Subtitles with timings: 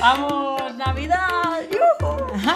[0.00, 0.49] Vamos.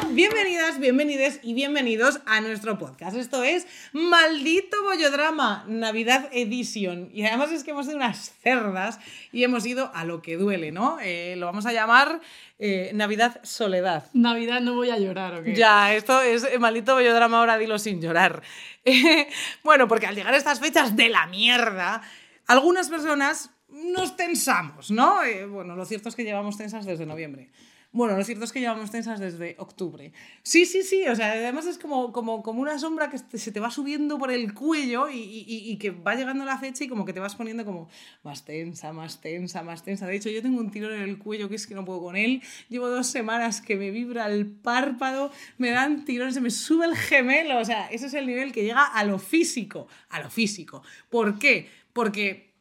[0.03, 3.17] Bienvenidas, bienvenides y bienvenidos a nuestro podcast.
[3.17, 7.11] Esto es Maldito Bollodrama, Navidad Edition.
[7.12, 8.99] Y además es que hemos sido unas cerdas
[9.32, 10.99] y hemos ido a lo que duele, ¿no?
[11.00, 12.21] Eh, lo vamos a llamar
[12.59, 14.07] eh, Navidad Soledad.
[14.12, 15.54] Navidad no voy a llorar, ¿o qué?
[15.54, 18.43] Ya, esto es eh, maldito bollodrama, ahora dilo sin llorar.
[19.63, 22.03] Bueno, porque al llegar a estas fechas de la mierda,
[22.46, 25.22] algunas personas nos tensamos, ¿no?
[25.22, 27.50] Eh, bueno, lo cierto es que llevamos tensas desde noviembre.
[27.96, 30.12] Bueno, lo cierto es que llevamos tensas desde octubre.
[30.43, 33.61] Sí, sí, sí, o sea, además es como, como, como una sombra que se te
[33.61, 37.05] va subiendo por el cuello y, y- y- que va llegando la fecha y como
[37.05, 37.88] que te vas poniendo como
[38.25, 40.08] más tensa, más tensa, más tensa.
[40.08, 42.16] De hecho, yo tengo un tirón en el cuello que es que no puedo con
[42.16, 42.42] él.
[42.69, 46.97] Llevo dos semanas que me vibra el párpado, me dan tirones, se me sube el
[46.97, 47.58] gemelo.
[47.61, 50.83] O sea, ese es el nivel que llega a lo físico, a lo físico.
[51.11, 51.69] ¿Por qué?
[51.92, 52.53] Porque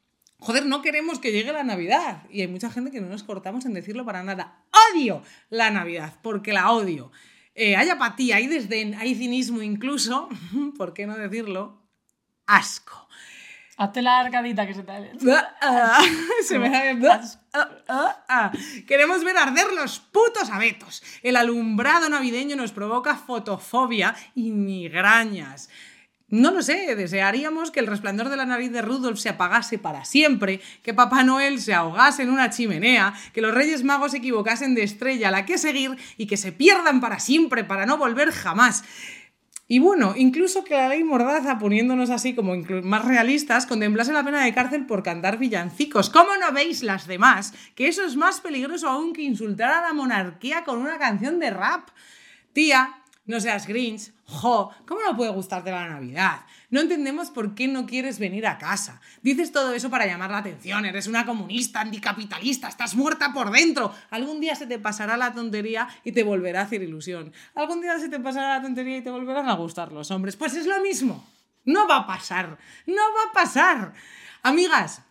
[0.43, 2.23] Joder, no queremos que llegue la Navidad.
[2.29, 4.65] Y hay mucha gente que no nos cortamos en decirlo para nada.
[4.91, 7.13] Odio la Navidad, porque la odio.
[7.55, 10.27] Eh, hay apatía, hay desdén, hay cinismo incluso,
[10.77, 11.81] ¿por qué no decirlo?
[12.45, 13.07] Asco.
[13.77, 14.91] Hazte la arcadita que se te...
[16.43, 17.21] Se me da...
[17.53, 18.51] Ah, ah, ah.
[18.85, 21.03] Queremos ver arder los putos abetos.
[21.21, 25.69] El alumbrado navideño nos provoca fotofobia y migrañas.
[26.27, 30.03] No lo sé, desearíamos que el resplandor de la nariz de Rudolf se apagase para
[30.03, 34.73] siempre, que Papá Noel se ahogase en una chimenea, que los Reyes Magos se equivocasen
[34.73, 38.31] de estrella a la que seguir y que se pierdan para siempre, para no volver
[38.31, 38.83] jamás.
[39.67, 44.43] Y bueno, incluso que la ley Mordaza, poniéndonos así como más realistas, contemplase la pena
[44.43, 46.09] de cárcel por cantar villancicos.
[46.09, 47.53] ¿Cómo no veis las demás?
[47.75, 51.49] Que eso es más peligroso aún que insultar a la monarquía con una canción de
[51.49, 51.89] rap.
[52.51, 54.11] Tía, no seas Grinch.
[54.25, 56.41] Jo, ¿cómo no puede gustarte la Navidad?
[56.69, 58.99] No entendemos por qué no quieres venir a casa.
[59.21, 60.85] Dices todo eso para llamar la atención.
[60.85, 63.93] Eres una comunista, anticapitalista, estás muerta por dentro.
[64.09, 67.31] Algún día se te pasará la tontería y te volverá a hacer ilusión.
[67.55, 70.35] Algún día se te pasará la tontería y te volverán a gustar los hombres.
[70.35, 71.25] Pues es lo mismo.
[71.65, 72.57] No va a pasar.
[72.85, 73.93] No va a pasar.
[74.41, 75.01] Amigas,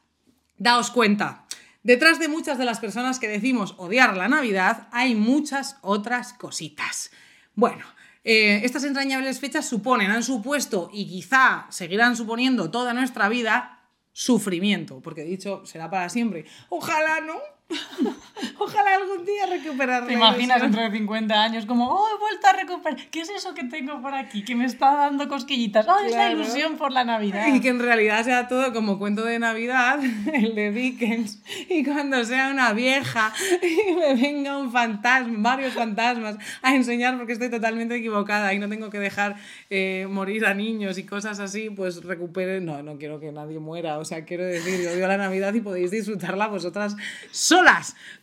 [0.59, 1.47] Daos cuenta,
[1.83, 7.11] detrás de muchas de las personas que decimos odiar la Navidad hay muchas otras cositas.
[7.55, 7.85] Bueno,
[8.25, 13.81] eh, estas entrañables fechas suponen, han supuesto y quizá seguirán suponiendo toda nuestra vida
[14.13, 16.45] sufrimiento, porque dicho será para siempre.
[16.69, 17.35] Ojalá no.
[18.59, 20.73] Ojalá algún día recuperar ¿Te imaginas ilusión.
[20.73, 22.99] dentro de 50 años como, oh, he vuelto a recuperar?
[23.11, 24.45] ¿Qué es eso que tengo por aquí?
[24.45, 25.87] Que me está dando cosquillitas.
[25.89, 26.35] Oh, es la Claro.
[26.41, 27.47] ilusión por la Navidad.
[27.55, 30.01] Y que en realidad sea todo como cuento de Navidad,
[30.33, 36.37] el de Dickens, y cuando sea una vieja y me venga un fantasma, varios fantasmas
[36.63, 39.37] a enseñar porque estoy totalmente equivocada y no tengo que dejar
[39.71, 42.61] eh, morir a niños y cosas así, pues recupere.
[42.61, 45.61] No, no quiero que nadie muera, o sea, quiero decir, yo odio la Navidad y
[45.61, 46.97] podéis disfrutarla vosotras
[47.31, 47.52] solas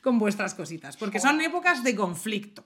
[0.01, 2.63] con vuestras cositas, porque son épocas de conflicto.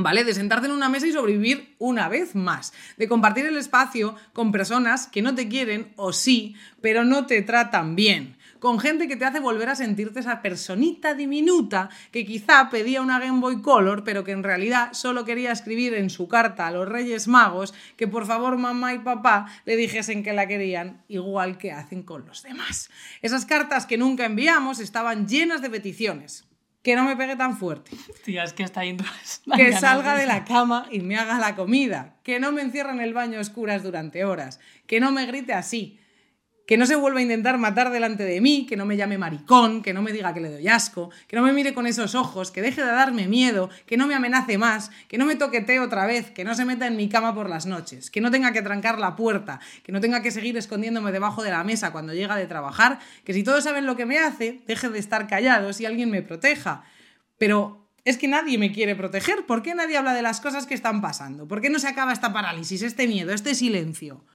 [0.00, 0.22] ¿Vale?
[0.22, 2.72] De sentarte en una mesa y sobrevivir una vez más.
[2.98, 7.42] De compartir el espacio con personas que no te quieren o sí, pero no te
[7.42, 8.37] tratan bien.
[8.58, 13.20] Con gente que te hace volver a sentirte esa personita diminuta que quizá pedía una
[13.20, 16.88] Game Boy Color, pero que en realidad solo quería escribir en su carta a los
[16.88, 21.72] Reyes Magos que por favor mamá y papá le dijesen que la querían igual que
[21.72, 22.90] hacen con los demás.
[23.22, 26.44] Esas cartas que nunca enviamos estaban llenas de peticiones.
[26.82, 27.90] Que no me pegue tan fuerte
[28.24, 29.04] Tía, es que está yendo.
[29.56, 33.00] que salga de la cama y me haga la comida, que no me encierre en
[33.00, 35.98] el baño a oscuras durante horas, que no me grite así,
[36.68, 39.80] que no se vuelva a intentar matar delante de mí, que no me llame maricón,
[39.80, 42.50] que no me diga que le doy asco, que no me mire con esos ojos,
[42.50, 46.04] que deje de darme miedo, que no me amenace más, que no me toquetee otra
[46.04, 48.60] vez, que no se meta en mi cama por las noches, que no tenga que
[48.60, 52.36] trancar la puerta, que no tenga que seguir escondiéndome debajo de la mesa cuando llega
[52.36, 55.86] de trabajar, que si todos saben lo que me hace, deje de estar callados y
[55.86, 56.84] alguien me proteja.
[57.38, 59.46] Pero es que nadie me quiere proteger.
[59.46, 61.48] ¿Por qué nadie habla de las cosas que están pasando?
[61.48, 64.26] ¿Por qué no se acaba esta parálisis, este miedo, este silencio?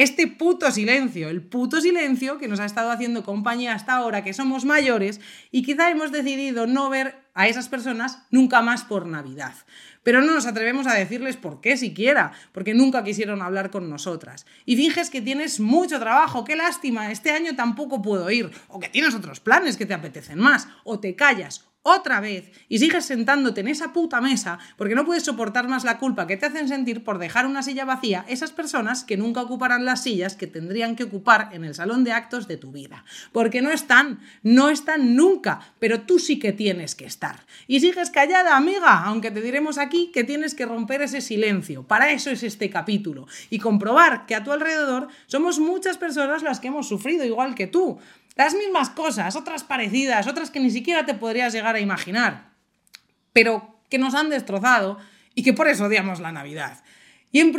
[0.00, 4.32] Este puto silencio, el puto silencio que nos ha estado haciendo compañía hasta ahora que
[4.32, 5.20] somos mayores
[5.50, 9.52] y quizá hemos decidido no ver a esas personas nunca más por Navidad.
[10.02, 14.46] Pero no nos atrevemos a decirles por qué siquiera, porque nunca quisieron hablar con nosotras.
[14.64, 18.88] Y finges que tienes mucho trabajo, qué lástima, este año tampoco puedo ir, o que
[18.88, 23.60] tienes otros planes que te apetecen más, o te callas, otra vez y sigues sentándote
[23.62, 27.04] en esa puta mesa porque no puedes soportar más la culpa que te hacen sentir
[27.04, 31.04] por dejar una silla vacía esas personas que nunca ocuparán las sillas que tendrían que
[31.04, 33.04] ocupar en el salón de actos de tu vida.
[33.32, 37.46] Porque no están, no están nunca, pero tú sí que tienes que estar.
[37.66, 41.82] Y sigues callada, amiga, aunque te diremos aquí que tienes que romper ese silencio.
[41.84, 43.26] Para eso es este capítulo.
[43.48, 47.66] Y comprobar que a tu alrededor somos muchas personas las que hemos sufrido igual que
[47.66, 47.98] tú.
[48.36, 52.52] Las mismas cosas, otras parecidas, otras que ni siquiera te podrías llegar a imaginar,
[53.32, 54.98] pero que nos han destrozado
[55.34, 56.82] y que por eso odiamos la Navidad.
[57.32, 57.52] Y, en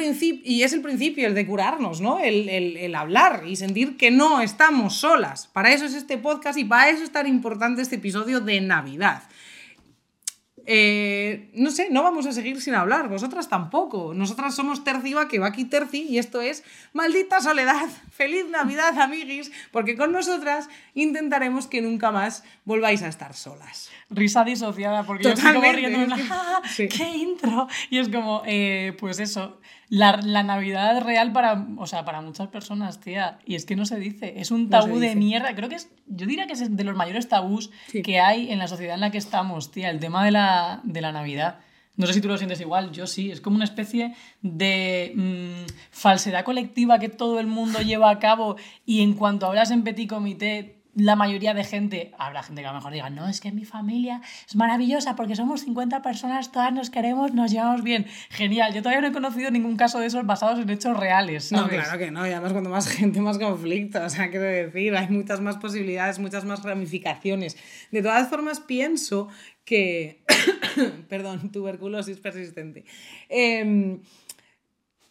[0.44, 2.19] y es el principio, el de curarnos, ¿no?
[2.19, 5.47] El, el, hablar y sentir que no estamos solas.
[5.47, 9.24] Para eso es este podcast y para eso es tan importante este episodio de Navidad.
[10.66, 14.13] Eh, no sé, no vamos a seguir sin hablar, vosotras tampoco.
[14.13, 16.63] Nosotras somos Terci que va aquí Terci y esto es
[16.94, 17.88] Maldita Soledad.
[18.12, 23.90] Feliz Navidad, amiguis, porque con nosotras intentaremos que nunca más volváis a estar solas.
[24.12, 27.68] Risa disociada, porque yo estoy como riendo, ¡Ah, ¡qué intro!
[27.90, 32.50] Y es como, eh, pues eso, la, la, Navidad real para, o sea, para muchas
[32.50, 33.40] personas, tía.
[33.46, 35.56] Y es que no se dice, es un tabú de mierda.
[35.56, 37.72] Creo que es, yo diría que es de los mayores tabús
[38.04, 41.02] que hay en la sociedad en la que estamos, tía, el tema de la, de
[41.02, 41.60] la Navidad.
[41.98, 43.31] No sé si tú lo sientes igual, yo sí.
[43.31, 48.56] Es como una especie de mm, falsedad colectiva que todo el mundo lleva a cabo
[48.86, 52.71] y en cuanto hablas en petit comité la mayoría de gente, habrá gente que a
[52.71, 56.73] lo mejor diga, no, es que mi familia es maravillosa porque somos 50 personas, todas
[56.73, 58.07] nos queremos, nos llevamos bien.
[58.29, 61.51] Genial, yo todavía no he conocido ningún caso de esos basados en hechos reales.
[61.51, 64.95] No, claro que no, y además cuando más gente, más conflicto, o sea, quiero decir,
[64.95, 67.57] hay muchas más posibilidades, muchas más ramificaciones.
[67.91, 69.29] De todas formas, pienso
[69.63, 70.23] que,
[71.09, 72.83] perdón, tuberculosis persistente,
[73.29, 74.01] em,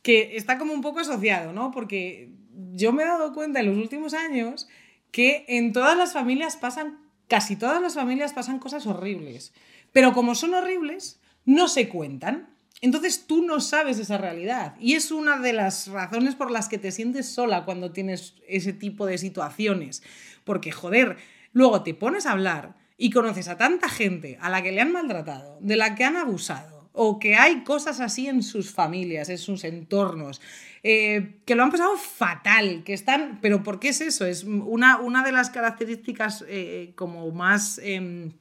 [0.02, 1.70] que está como un poco asociado, ¿no?
[1.70, 2.32] Porque
[2.72, 4.68] yo me he dado cuenta en los últimos años
[5.10, 6.98] que en todas las familias pasan,
[7.28, 9.52] casi todas las familias pasan cosas horribles.
[9.92, 12.48] Pero como son horribles, no se cuentan.
[12.80, 14.74] Entonces tú no sabes esa realidad.
[14.78, 18.72] Y es una de las razones por las que te sientes sola cuando tienes ese
[18.72, 20.02] tipo de situaciones.
[20.44, 21.16] Porque, joder,
[21.52, 24.92] luego te pones a hablar y conoces a tanta gente a la que le han
[24.92, 29.38] maltratado, de la que han abusado, o que hay cosas así en sus familias, en
[29.38, 30.40] sus entornos,
[30.82, 33.38] eh, que lo han pasado fatal, que están...
[33.40, 34.26] Pero ¿por qué es eso?
[34.26, 37.81] Es una, una de las características eh, como más...
[37.82, 38.32] Em,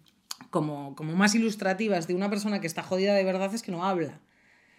[0.50, 3.86] como, como más ilustrativas de una persona que está jodida de verdad es que no
[3.86, 4.20] habla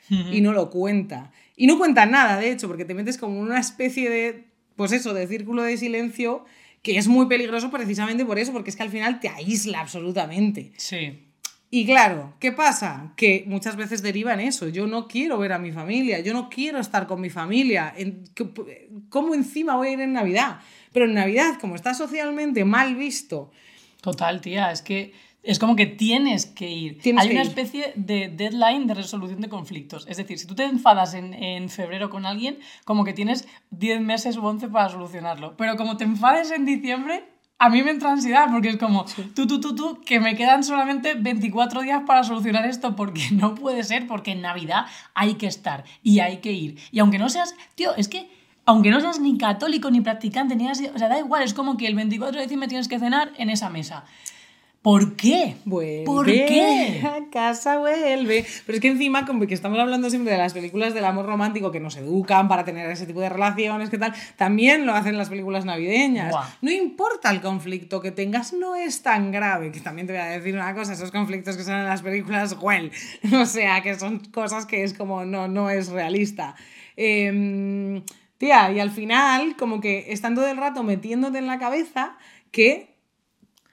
[0.09, 1.31] y no lo cuenta.
[1.55, 5.15] Y no cuenta nada, de hecho, porque te metes como una especie de, pues eso,
[5.15, 6.45] de círculo de silencio
[6.83, 10.73] que es muy peligroso precisamente por eso, porque es que al final te aísla absolutamente.
[10.77, 11.27] Sí.
[11.73, 13.13] Y claro, ¿qué pasa?
[13.17, 14.69] Que muchas veces deriva en eso.
[14.69, 17.95] Yo no quiero ver a mi familia, yo no quiero estar con mi familia.
[19.09, 20.59] ¿Cómo encima voy a ir en Navidad?
[20.93, 23.53] Pero en Navidad, como está socialmente mal visto.
[24.01, 25.13] Total, tía, es que
[25.45, 27.01] es como que tienes que ir.
[27.17, 30.07] Hay una especie de deadline de resolución de conflictos.
[30.09, 34.01] Es decir, si tú te enfadas en, en febrero con alguien, como que tienes 10
[34.01, 35.57] meses u 11 para solucionarlo.
[35.57, 37.25] Pero como te enfades en diciembre,
[37.61, 39.05] a mí me entra ansiedad porque es como,
[39.35, 43.55] tú, tú, tú, tú, que me quedan solamente 24 días para solucionar esto porque no
[43.55, 46.79] puede ser, porque en Navidad hay que estar y hay que ir.
[46.91, 48.31] Y aunque no seas, tío, es que
[48.65, 51.77] aunque no seas ni católico ni practicante ni así, o sea, da igual, es como
[51.77, 54.05] que el 24 de diciembre tienes que cenar en esa mesa.
[54.83, 55.57] ¿Por qué?
[55.67, 57.03] Vuelve ¿Por qué?
[57.05, 58.47] A casa vuelve.
[58.65, 61.71] Pero es que encima, como que estamos hablando siempre de las películas del amor romántico
[61.71, 64.15] que nos educan para tener ese tipo de relaciones, ¿qué tal?
[64.37, 66.35] También lo hacen las películas navideñas.
[66.63, 69.71] No importa el conflicto que tengas, no es tan grave.
[69.71, 72.57] Que también te voy a decir una cosa, esos conflictos que salen en las películas,
[72.59, 72.91] well,
[73.35, 76.55] o sea, que son cosas que es como, no, no es realista.
[76.97, 78.03] Em,
[78.39, 82.17] tía, y al final, como que están todo el rato metiéndote en la cabeza
[82.51, 82.90] que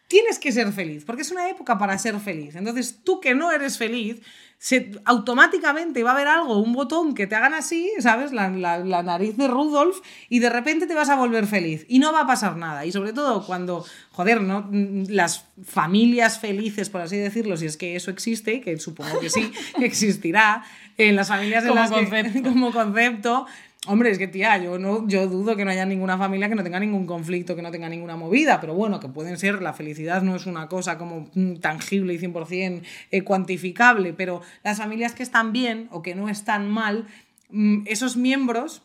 [0.07, 2.55] tienes que ser feliz, porque es una época para ser feliz.
[2.55, 4.21] Entonces, tú que no eres feliz,
[4.59, 8.31] se, automáticamente va a haber algo, un botón que te hagan así, ¿sabes?
[8.31, 9.99] La, la, nariz de Rudolf,
[10.29, 11.85] y de repente te vas a volver feliz.
[11.87, 12.85] Y no va a pasar nada.
[12.85, 14.67] Y sobre todo cuando, joder, ¿no?
[14.71, 19.51] Las familias felices, por así decirlo, si es que eso existe, que supongo que sí,
[19.77, 20.63] que existirá,
[20.97, 23.45] en las familias en las que, como concepto,
[23.85, 26.63] Hombre, es que tía, yo, no, yo dudo que no haya ninguna familia que no
[26.63, 30.23] tenga ningún conflicto, que no tenga ninguna movida, pero bueno, que pueden ser, la felicidad
[30.23, 32.81] no es una cosa como mm, tangible y 100%
[33.11, 37.05] eh, cuantificable, pero las familias que están bien o que no están mal,
[37.49, 38.81] mm, esos miembros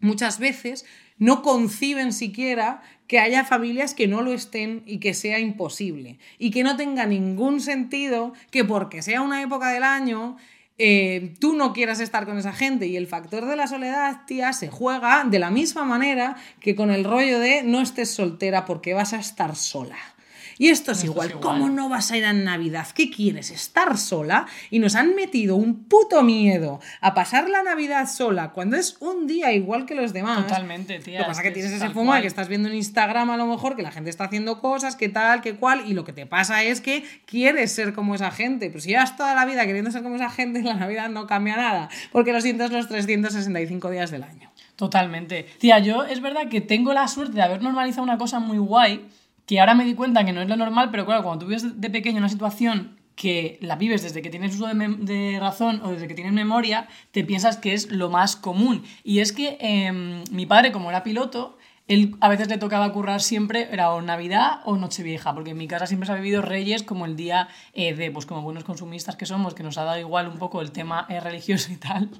[0.00, 0.84] muchas veces
[1.18, 6.18] no conciben siquiera que haya familias que no lo estén y que sea imposible.
[6.38, 10.36] Y que no tenga ningún sentido que porque sea una época del año
[10.78, 14.52] eh, tú no quieras estar con esa gente y el factor de la soledad, tía,
[14.52, 18.94] se juega de la misma manera que con el rollo de no estés soltera porque
[18.94, 19.96] vas a estar sola.
[20.58, 21.40] Y esto es, igual.
[21.40, 22.86] ¿Cómo no vas a ir a Navidad?
[22.94, 23.50] ¿Qué quieres?
[23.50, 24.46] ¿Estar sola?
[24.70, 29.26] Y nos han metido un puto miedo a pasar la Navidad sola cuando es un
[29.26, 30.46] día igual que los demás.
[30.46, 31.20] Totalmente, tía.
[31.20, 32.20] Lo que pasa es que es tienes ese cual.
[32.20, 35.08] que estás viendo en Instagram a lo mejor que la gente está haciendo cosas, que
[35.08, 38.68] tal, que cual, y lo que te pasa es que quieres ser como esa gente.
[38.68, 41.56] Pero si llevas toda la vida queriendo ser como esa gente, la Navidad no cambia
[41.56, 44.50] nada, porque lo sientes los 365 días del año.
[44.76, 45.46] Totalmente.
[45.58, 49.06] Tía, yo es verdad que tengo la suerte de haber normalizado una cosa muy guay,
[49.46, 51.80] que ahora me di cuenta que no es lo normal, pero claro, cuando tú vives
[51.80, 56.08] de pequeño una situación que la vives desde que tienes uso de, razón o desde
[56.08, 58.84] que tienes memoria, te piensas que es lo más común.
[59.04, 61.58] Y es que em, mi padre, como era piloto,
[61.88, 65.66] él a veces le tocaba currar siempre, era o Navidad o Nochevieja, porque en mi
[65.66, 69.16] casa siempre se ha vivido Reyes como el día eh, de, pues como buenos consumistas
[69.16, 72.10] que somos, que nos ha dado igual un poco el tema eh, religioso y tal.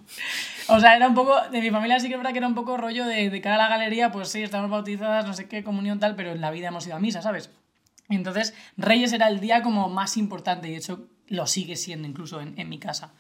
[0.69, 2.55] O sea, era un poco, de mi familia sí que es verdad que era un
[2.55, 5.63] poco rollo de, de cara a la galería, pues sí, estamos bautizadas, no sé qué,
[5.63, 7.51] comunión tal, pero en la vida hemos ido a misa, ¿sabes?
[8.09, 12.41] Entonces, Reyes era el día como más importante y de hecho lo sigue siendo incluso
[12.41, 13.15] en, en mi casa.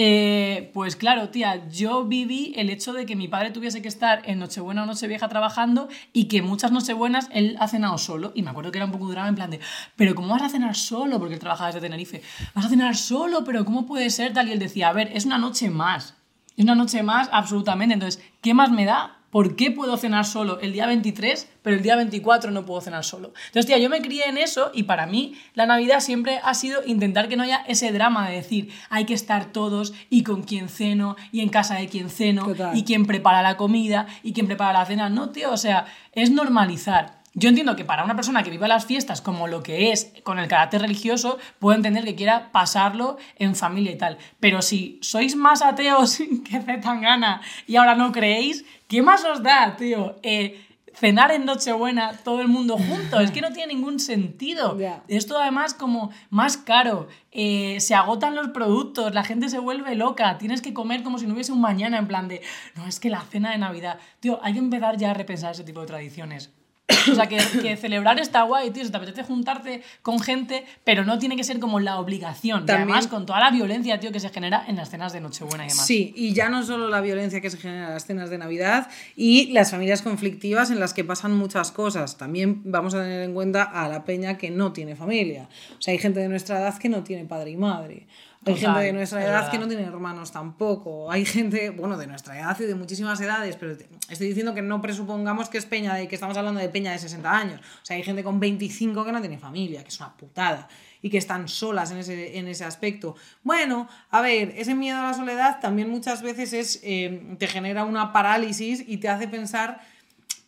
[0.00, 4.22] Eh, pues claro, tía, yo viví el hecho de que mi padre tuviese que estar
[4.26, 8.30] en Nochebuena o Nochevieja trabajando y que muchas Nochebuenas él ha cenado solo.
[8.36, 9.58] Y me acuerdo que era un poco drama en plan de,
[9.96, 11.18] pero ¿cómo vas a cenar solo?
[11.18, 12.22] Porque él trabajaba desde Tenerife.
[12.54, 13.42] ¿Vas a cenar solo?
[13.42, 14.48] ¿Pero cómo puede ser tal?
[14.48, 16.14] Y él decía, a ver, es una noche más.
[16.56, 17.94] Es una noche más, absolutamente.
[17.94, 19.17] Entonces, ¿qué más me da?
[19.30, 23.04] ¿Por qué puedo cenar solo el día 23, pero el día 24 no puedo cenar
[23.04, 23.34] solo?
[23.48, 26.82] Entonces, tía, yo me crié en eso y para mí la Navidad siempre ha sido
[26.86, 30.70] intentar que no haya ese drama de decir hay que estar todos y con quién
[30.70, 32.76] ceno y en casa de quién ceno Total.
[32.76, 35.10] y quién prepara la comida y quién prepara la cena.
[35.10, 37.17] No, tío, o sea, es normalizar.
[37.38, 40.40] Yo entiendo que para una persona que vive las fiestas como lo que es, con
[40.40, 44.18] el carácter religioso, puedo entender que quiera pasarlo en familia y tal.
[44.40, 46.18] Pero si sois más ateos
[46.50, 50.16] que Zetangana y ahora no creéis, ¿qué más os da, tío?
[50.24, 50.64] Eh,
[50.94, 54.76] cenar en Nochebuena todo el mundo junto, es que no tiene ningún sentido.
[54.88, 55.04] Ya.
[55.06, 60.38] Esto además como más caro, eh, se agotan los productos, la gente se vuelve loca,
[60.38, 62.42] tienes que comer como si no hubiese un mañana en plan de,
[62.74, 65.62] no, es que la cena de Navidad, tío, hay que empezar ya a repensar ese
[65.62, 66.50] tipo de tradiciones.
[67.12, 71.04] O sea, que, que celebrar está guay, tío, si te apetece juntarte con gente, pero
[71.04, 72.62] no tiene que ser como la obligación.
[72.64, 75.20] Y También- además con toda la violencia, tío, que se genera en las cenas de
[75.20, 75.86] Nochebuena y demás.
[75.86, 78.88] Sí, y ya no solo la violencia que se genera en las cenas de Navidad
[79.16, 82.16] y las familias conflictivas en las que pasan muchas cosas.
[82.18, 85.48] También vamos a tener en cuenta a la peña que no tiene familia.
[85.78, 88.06] O sea, hay gente de nuestra edad que no tiene padre y madre.
[88.46, 89.50] Hay Total, gente de nuestra es edad verdad.
[89.50, 91.10] que no tiene hermanos tampoco.
[91.10, 93.72] Hay gente, bueno, de nuestra edad y de muchísimas edades, pero
[94.08, 96.98] estoy diciendo que no presupongamos que es peña de que estamos hablando de peña de
[96.98, 97.60] 60 años.
[97.60, 100.68] O sea, hay gente con 25 que no tiene familia, que es una putada
[101.02, 103.16] y que están solas en ese, en ese aspecto.
[103.42, 107.84] Bueno, a ver, ese miedo a la soledad también muchas veces es, eh, te genera
[107.84, 109.80] una parálisis y te hace pensar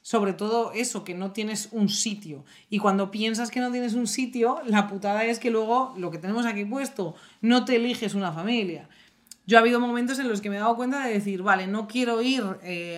[0.03, 2.45] sobre todo eso, que no tienes un sitio.
[2.69, 6.19] Y cuando piensas que no tienes un sitio, la putada es que luego, lo que
[6.19, 8.89] tenemos aquí puesto, no te eliges una familia.
[9.47, 11.89] Yo ha habido momentos en los que me he dado cuenta de decir, vale, no
[11.89, 12.45] quiero ir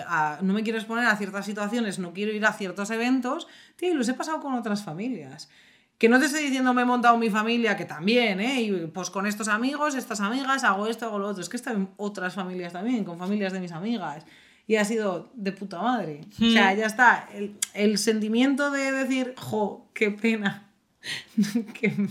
[0.06, 3.92] a, no me quiero exponer a ciertas situaciones, no quiero ir a ciertos eventos, tío,
[3.92, 5.49] y los he pasado con otras familias.
[5.97, 8.61] Que no te estoy diciendo me he montado mi familia, que también, ¿eh?
[8.61, 11.42] Y pues con estos amigos, estas amigas, hago esto, hago lo otro.
[11.42, 14.26] Es que están otras familias también, con familias de mis amigas.
[14.66, 16.21] Y ha sido de puta madre.
[16.40, 17.28] O sea, ya está.
[17.35, 20.69] El, el sentimiento de decir, jo, qué pena.
[21.81, 22.09] que,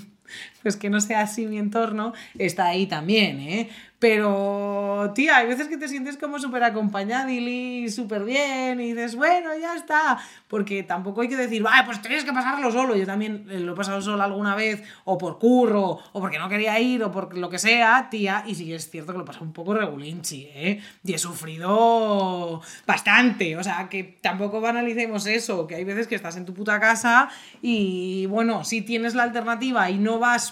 [0.62, 3.70] pues que no sea así mi entorno, está ahí también, ¿eh?
[4.02, 9.16] Pero, tía, hay veces que te sientes como súper acompañada y súper bien y dices,
[9.16, 10.18] bueno, ya está.
[10.48, 12.96] Porque tampoco hay que decir, vaya, pues tienes que pasarlo solo.
[12.96, 16.50] Yo también eh, lo he pasado solo alguna vez, o por curro, o porque no
[16.50, 18.44] quería ir, o por lo que sea, tía.
[18.48, 20.82] Y sí que es cierto que lo pasé un poco regulinchi, ¿eh?
[21.04, 23.56] Y he sufrido bastante.
[23.56, 27.30] O sea, que tampoco banalicemos eso, que hay veces que estás en tu puta casa
[27.62, 30.51] y, bueno, si tienes la alternativa y no vas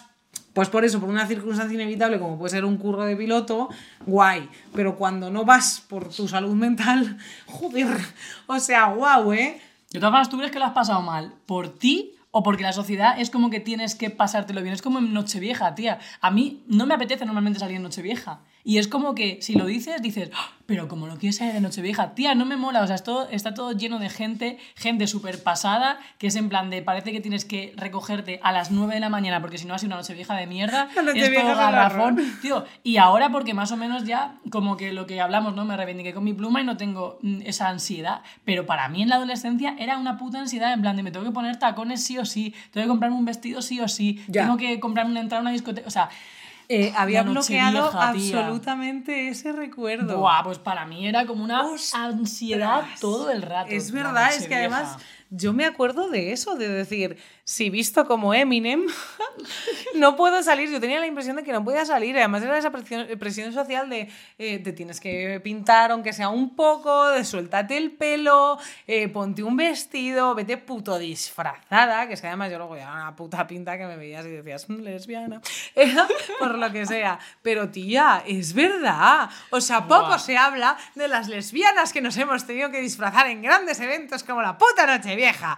[0.54, 3.70] pues por eso, por una circunstancia inevitable como puede ser un curro de piloto,
[4.06, 4.50] guay.
[4.74, 7.88] Pero cuando no vas por tu salud mental, joder,
[8.48, 9.62] o sea, guau, ¿eh?
[9.92, 11.34] De todas formas, ¿tú crees que lo has pasado mal?
[11.46, 14.74] ¿Por ti o porque la sociedad es como que tienes que pasártelo bien?
[14.74, 16.00] Es como en Nochevieja, tía.
[16.22, 18.42] A mí no me apetece normalmente salir en Nochevieja.
[18.64, 21.62] Y es como que si lo dices, dices, "Ah, pero como no quieres salir de
[21.62, 22.82] Nochevieja, tía, no me mola.
[22.84, 26.48] O sea, es todo- está todo lleno de gente, gente súper pasada, que es en
[26.50, 29.66] plan de, parece que tienes que recogerte a las 9 de la mañana porque si
[29.66, 30.88] no ha sido una Nochevieja de mierda.
[31.04, 32.20] La es todo garrafón.
[32.42, 35.66] Tío, y ahora porque más o menos ya, como que lo que hablamos, ¿no?
[35.66, 38.22] Me reivindiqué con mi pluma y no tengo mm, esa ansiedad.
[38.46, 41.26] Pero para mí en la adolescencia era una puta ansiedad, en plan de me tengo
[41.26, 44.44] que poner tacones sí o sí, tengo que comprarme un vestido sí o sí, Ya.
[44.44, 45.88] tengo que comprarme una entrada a una discoteca.
[45.88, 46.10] O sea,
[46.72, 50.20] Eh, había bloqueado absolutamente ese recuerdo.
[50.20, 51.96] buah, pues para mí era como una Ostras.
[52.14, 53.72] ansiedad todo el rato.
[53.72, 54.98] Es verdad, es que además
[55.32, 58.86] yo me acuerdo de eso, de decir, si visto como Eminem,
[59.96, 60.70] no puedo salir.
[60.72, 62.18] Yo tenía la impresión de que no podía salir.
[62.18, 67.10] Además era esa presión, social de eh, te tienes que pintar, aunque sea un poco,
[67.10, 72.52] de suéltate el pelo, eh, ponte un vestido, vete puto disfrazada, que es que además
[72.52, 75.42] yo luego ya una puta pinta que me veías y decías, mm, lesbiana,
[76.40, 77.20] por lo que sea.
[77.42, 79.30] Pero tía, es verdad.
[79.52, 83.42] O sea, poco se habla de las lesbianas que nos hemos tenido que disfrazar en
[83.42, 84.86] grandes eventos como la puta
[85.20, 85.58] Nochevieja.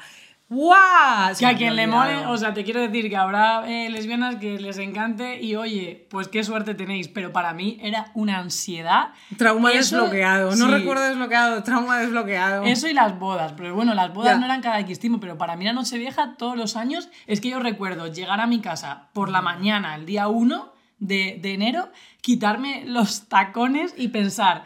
[0.49, 1.33] ¡Guau!
[1.39, 4.59] Que a quien le mole, o sea, te quiero decir que habrá eh, lesbianas que
[4.59, 9.11] les encante y oye, pues qué suerte tenéis, pero para mí era una ansiedad.
[9.37, 12.65] Trauma desbloqueado, no recuerdo desbloqueado, trauma desbloqueado.
[12.65, 15.63] Eso y las bodas, pero bueno, las bodas no eran cada X pero para mí
[15.63, 19.41] la Nochevieja todos los años es que yo recuerdo llegar a mi casa por la
[19.41, 21.89] mañana, el día 1 de, de enero,
[22.19, 24.65] quitarme los tacones y pensar,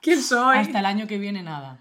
[0.00, 0.58] ¿quién soy?
[0.58, 1.78] Hasta el año que viene nada.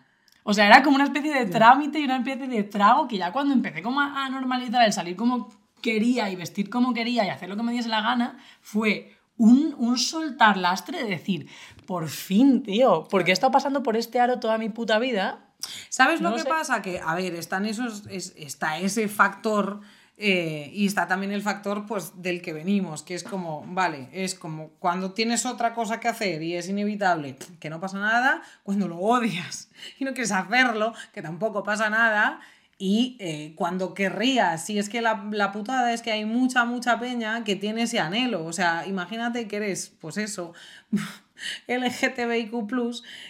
[0.49, 3.31] O sea, era como una especie de trámite y una especie de trago que ya
[3.31, 5.47] cuando empecé como a normalizar el salir como
[5.79, 9.75] quería y vestir como quería y hacer lo que me diese la gana, fue un,
[9.77, 11.47] un soltar lastre de decir,
[11.85, 15.53] por fin, tío, porque he estado pasando por este aro toda mi puta vida.
[15.89, 16.81] ¿Sabes lo que pasa?
[16.81, 19.81] Que, a ver, están esos, está ese factor
[20.21, 24.35] eh, y está también el factor pues, del que venimos, que es como, vale, es
[24.35, 28.89] como cuando tienes otra cosa que hacer y es inevitable que no pasa nada, cuando
[28.89, 32.41] lo odias y no quieres hacerlo, que tampoco pasa nada,
[32.77, 36.99] y eh, cuando querrías, si es que la, la, putada es que hay mucha, mucha
[36.99, 40.53] peña que tiene ese anhelo, o sea, imagínate que eres, pues eso,
[41.67, 42.51] LGTBIQ,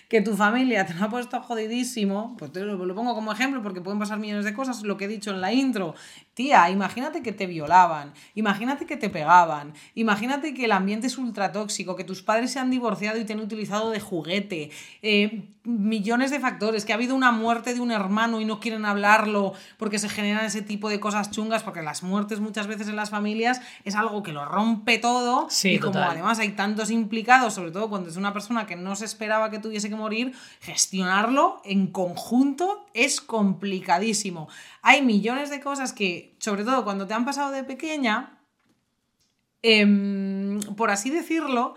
[0.07, 3.61] que tu familia te lo ha puesto jodidísimo, pues te lo, lo, pongo como ejemplo
[3.61, 5.95] porque pueden pasar millones de cosas, lo que he dicho en la intro.
[6.33, 11.51] Tía, imagínate que te violaban, imagínate que te pegaban, imagínate que el ambiente es ultra
[11.51, 16.31] tóxico, que tus padres se han divorciado y te han utilizado de juguete, eh, millones
[16.31, 19.99] de factores, que ha habido una muerte de un hermano y no quieren hablarlo porque
[19.99, 23.61] se generan ese tipo de cosas chungas, porque las muertes muchas veces en las familias
[23.83, 27.98] es algo que lo rompe todo y como además hay tantos implicados, sobre todo cuando
[28.07, 33.19] es una persona que no se esperaba que tuviese que morir, gestionarlo en conjunto es
[33.19, 34.47] complicadísimo.
[34.81, 38.39] Hay millones de cosas que, sobre todo cuando te han pasado de pequeña,
[39.61, 41.75] em, por así decirlo,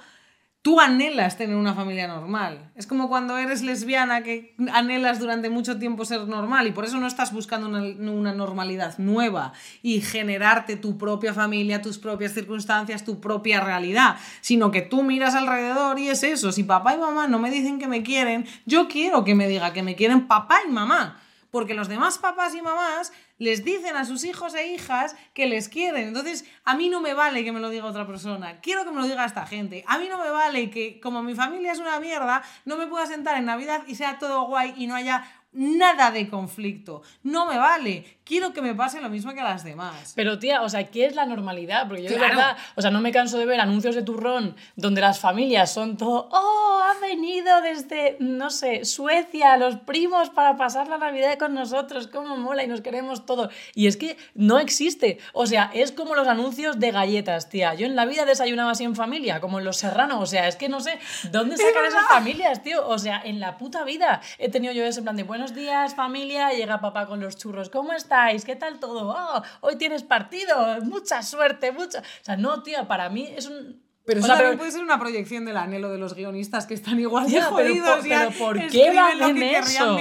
[0.62, 2.70] tú anhelas tener una familia normal.
[2.76, 6.98] Es como cuando eres lesbiana que anhelas durante mucho tiempo ser normal y por eso
[6.98, 13.04] no estás buscando una, una, normalidad nueva y generarte tu propia familia, tus propias circunstancias,
[13.04, 16.52] tu propia realidad, sino que tú miras alrededor y es eso.
[16.52, 19.72] Si papá y mamá no me dicen que me quieren, yo quiero que me diga
[19.72, 21.18] que me quieren papá y mamá
[21.52, 25.68] porque los demás papás y mamás les dicen a sus hijos e hijas que les
[25.68, 26.06] quieren.
[26.06, 29.00] Entonces, a mí no me vale que me lo diga otra persona, quiero que me
[29.00, 29.84] lo diga esta gente.
[29.88, 33.04] A mí no me vale que, como mi familia es una mierda, no me pueda
[33.06, 37.02] sentar en Navidad y sea todo guay y no haya nada de conflicto.
[37.22, 38.18] No me vale.
[38.24, 40.12] Quiero que me pase lo mismo que a las demás.
[40.14, 41.88] Pero tía, o sea, ¿qué es la normalidad?
[41.88, 45.00] Porque yo de verdad, o sea, no me canso de ver anuncios de turrón donde
[45.00, 50.88] las familias son todo, oh, ha venido desde, no sé, Suecia, los primos para pasar
[50.88, 53.52] la Navidad con nosotros, cómo mola y nos queremos todos.
[53.74, 55.18] Y es que no existe.
[55.32, 57.74] O sea, es como los anuncios de galletas, tía.
[57.74, 60.22] Yo en la vida desayunaba así en familia, como en Los Serranos.
[60.22, 60.98] O sea, es que no sé,
[61.30, 62.86] ¿dónde sacan esas familias, tío?
[62.86, 65.96] O sea, en la puta vida he tenido yo ese plan de, bueno, buenos días
[65.96, 68.44] familia, llega papá con los churros, ¿cómo estáis?
[68.44, 69.12] ¿Qué tal todo?
[69.12, 71.98] Oh, hoy tienes partido, mucha suerte, mucha...
[71.98, 75.44] O sea, no, tío, para mí es un pero eso también puede ser una proyección
[75.44, 78.00] del anhelo de los guionistas que están igual de jodidos.
[78.02, 79.96] Pero, ¿por qué van eso?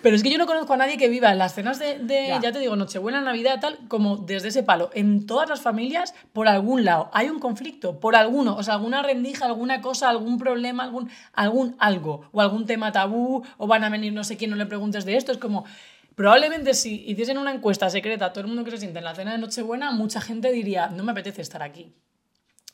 [0.00, 1.98] Pero es que yo no conozco a nadie que viva en las cenas de,
[2.40, 2.52] ya.
[2.52, 4.90] te digo, Nochebuena, Navidad, tal, como desde ese palo.
[4.94, 8.56] En todas las familias, por algún lado, hay un conflicto, por alguno.
[8.56, 12.28] O sea, alguna rendija, alguna cosa, algún problema, algún, algún algo.
[12.30, 15.16] O algún tema tabú, o van a venir no sé quién, no le preguntes de
[15.16, 15.32] esto.
[15.32, 15.64] Es como...
[16.14, 19.14] Probablemente si hiciesen una encuesta secreta a todo el mundo que se siente en la
[19.14, 21.94] cena de Nochebuena, mucha gente diría, no me apetece estar aquí.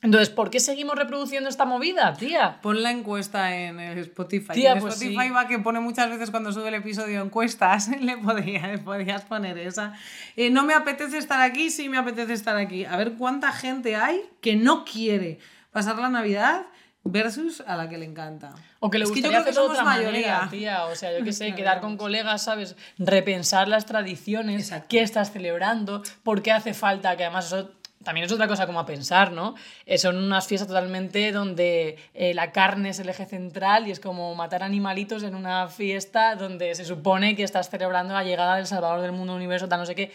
[0.00, 2.61] Entonces, ¿por qué seguimos reproduciendo esta movida, tía?
[2.62, 4.52] Pon la encuesta en Spotify.
[4.52, 8.16] Tía, en pues Spotify va que pone muchas veces cuando sube el episodio encuestas, le,
[8.18, 9.94] podías poner esa.
[10.37, 12.84] Eh, no me apetece estar aquí, sí me apetece estar aquí.
[12.84, 15.40] A ver cuánta gente hay que no quiere
[15.72, 16.66] pasar la Navidad
[17.02, 18.54] versus a la que le encanta.
[18.80, 20.46] O que le gustaría hacerlo de otra mayoría.
[20.50, 20.84] tía.
[20.84, 22.76] O sea, yo qué sé, quedar con colegas, ¿sabes?
[22.98, 27.72] Repensar las tradiciones, qué estás celebrando, por qué hace falta, que además eso
[28.09, 29.55] también es otra cosa como a pensar, ¿no?
[29.85, 34.01] Eh, son unas fiestas totalmente donde eh, la carne es el eje central y es
[34.01, 38.66] como matar animalitos en una fiesta donde se supone que estás celebrando la llegada del
[38.66, 40.11] Salvador del mundo, universo, tal, no sé qué.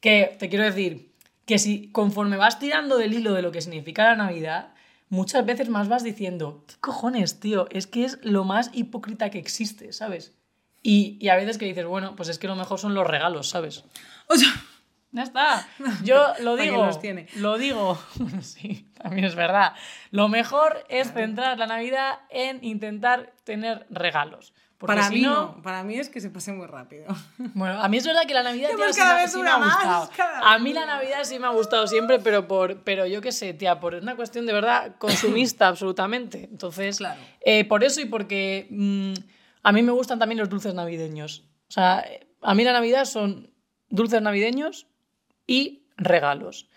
[0.00, 1.12] Que te quiero decir
[1.46, 4.70] que si conforme vas tirando del hilo de lo que significa la Navidad,
[5.08, 7.68] muchas veces más vas diciendo, ¿qué cojones, tío?
[7.70, 10.32] Es que es lo más hipócrita que existe, ¿sabes?
[10.82, 13.84] Y, a veces que dices, bueno, pues es que lo mejor son los regalos, ¿sabes?
[14.26, 14.48] O sea,
[15.10, 15.66] Ya está.
[16.04, 16.84] Yo lo ¿Para qué digo.
[16.86, 17.26] los tiene?
[17.36, 17.98] Lo digo.
[18.42, 19.72] sí, también es verdad.
[20.10, 24.52] Lo mejor es centrar la Navidad en intentar tener regalos.
[24.76, 27.06] Porque Para si mí no, no, para mí es que se pase muy rápido.
[27.54, 29.50] Bueno, a mí es verdad que la Navidad tío, sí cada me- vez sí me
[29.50, 30.10] ha más, gustado.
[30.16, 33.32] cada A mí la Navidad sí me ha gustado siempre, pero por pero yo qué
[33.32, 36.44] sé, tía, por una cuestión de verdad consumista absolutamente.
[36.50, 37.20] Entonces, Claro.
[37.40, 39.14] eh, por eso y porque mm,
[39.64, 41.44] a mí me gustan también los dulces navideños.
[41.68, 42.04] O sea,
[42.42, 43.50] a mí la Navidad son
[43.88, 44.86] dulces navideños
[45.48, 46.68] y regalos.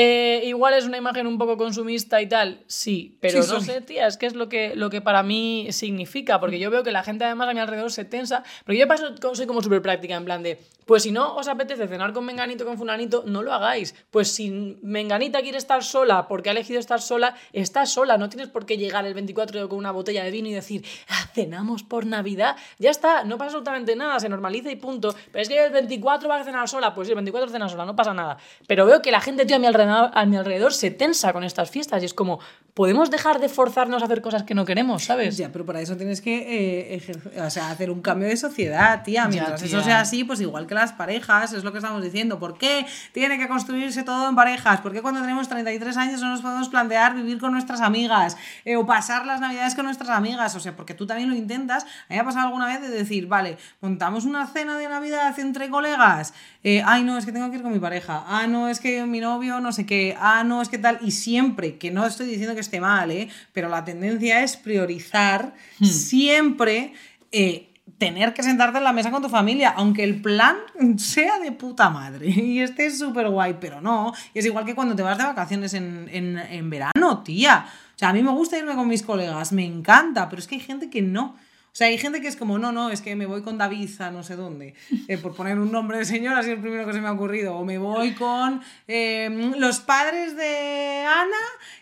[0.00, 3.64] Eh, igual es una imagen un poco consumista y tal, sí, pero Sí, no soy.
[3.66, 6.84] sé, tía, es que es lo que, lo que para mí significa, porque yo veo
[6.84, 9.82] que la gente además a mi alrededor se tensa, pero yo paso, soy como súper
[9.82, 13.42] práctica, en plan de, pues si no os apetece cenar con Menganito, con Fulanito, no
[13.42, 18.18] lo hagáis, pues si Menganita quiere estar sola porque ha elegido estar sola, está sola,
[18.18, 21.28] no tienes por qué llegar el 24 con una botella de vino y decir, "Ah,
[21.34, 25.48] cenamos por Navidad, ya está, no pasa absolutamente nada, se normaliza y punto, pero es
[25.48, 28.14] que el 24 va a cenar sola, pues sí, el 24 cena sola, no pasa
[28.14, 31.32] nada, pero veo que la gente, tío, a mi alrededor, a mi alrededor se tensa
[31.32, 32.40] con estas fiestas y es como,
[32.78, 35.36] podemos dejar de forzarnos a hacer cosas que no queremos, ¿sabes?
[35.36, 39.24] Ya, pero para eso tienes que eh, o sea, hacer un cambio de sociedad, tía.
[39.24, 39.66] Ya, Mientras tía.
[39.66, 42.38] eso sea así, pues igual que las parejas, es lo que estamos diciendo.
[42.38, 44.80] ¿Por qué tiene que construirse todo en parejas?
[44.80, 48.76] ¿Por qué cuando tenemos 33 años no nos podemos plantear vivir con nuestras amigas eh,
[48.76, 50.54] o pasar las navidades con nuestras amigas?
[50.54, 51.82] O sea, porque tú también lo intentas.
[51.82, 55.36] A mí me ha pasado alguna vez de decir, vale, montamos una cena de Navidad
[55.40, 56.32] entre colegas.
[56.62, 58.22] Eh, ay, no, es que tengo que ir con mi pareja.
[58.28, 60.16] Ah, no, es que mi novio no sé qué.
[60.18, 60.98] Ah, no, es que tal.
[61.02, 63.28] Y siempre, que no estoy diciendo que esté mal, ¿eh?
[63.52, 66.92] pero la tendencia es priorizar siempre
[67.32, 67.64] eh,
[67.98, 70.56] tener que sentarte en la mesa con tu familia, aunque el plan
[70.96, 74.12] sea de puta madre y esté súper guay, pero no.
[74.34, 77.66] Y es igual que cuando te vas de vacaciones en, en- en verano, tía.
[77.94, 80.54] O sea, a mí me gusta irme con mis colegas, me encanta, pero es que
[80.56, 81.36] hay gente que no.
[81.78, 83.88] O sea, hay gente que es como, no, no, es que me voy con David
[84.00, 84.74] a no sé dónde,
[85.06, 87.12] eh, por poner un nombre de señora, así es el primero que se me ha
[87.12, 87.54] ocurrido.
[87.54, 91.36] O me voy con eh, los padres de Ana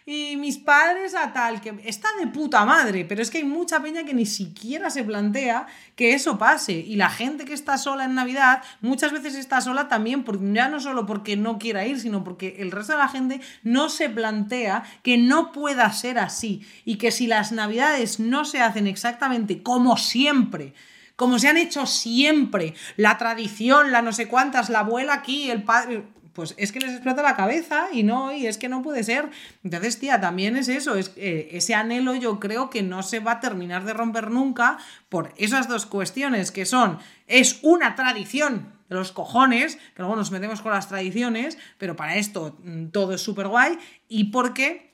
[0.04, 3.80] y mis padres a tal, que está de puta madre, pero es que hay mucha
[3.80, 6.74] peña que ni siquiera se plantea que eso pase.
[6.74, 10.68] Y la gente que está sola en Navidad muchas veces está sola también, por, ya
[10.68, 14.10] no solo porque no quiera ir, sino porque el resto de la gente no se
[14.10, 19.62] plantea que no pueda ser así y que si las Navidades no se hacen exactamente
[19.62, 20.74] como siempre,
[21.16, 25.62] como se han hecho siempre, la tradición, la no sé cuántas, la abuela aquí, el
[25.62, 26.04] padre,
[26.36, 29.30] pues es que les explota la cabeza y no, y es que no puede ser.
[29.64, 33.32] Entonces, tía, también es eso, es, eh, ese anhelo yo creo que no se va
[33.32, 34.76] a terminar de romper nunca
[35.08, 40.30] por esas dos cuestiones que son, es una tradición de los cojones, que luego nos
[40.30, 44.92] metemos con las tradiciones, pero para esto mm, todo es súper guay, y porque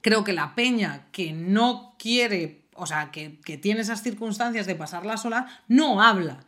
[0.00, 4.74] creo que la peña que no quiere, o sea, que, que tiene esas circunstancias de
[4.74, 6.40] pasarla sola, no habla.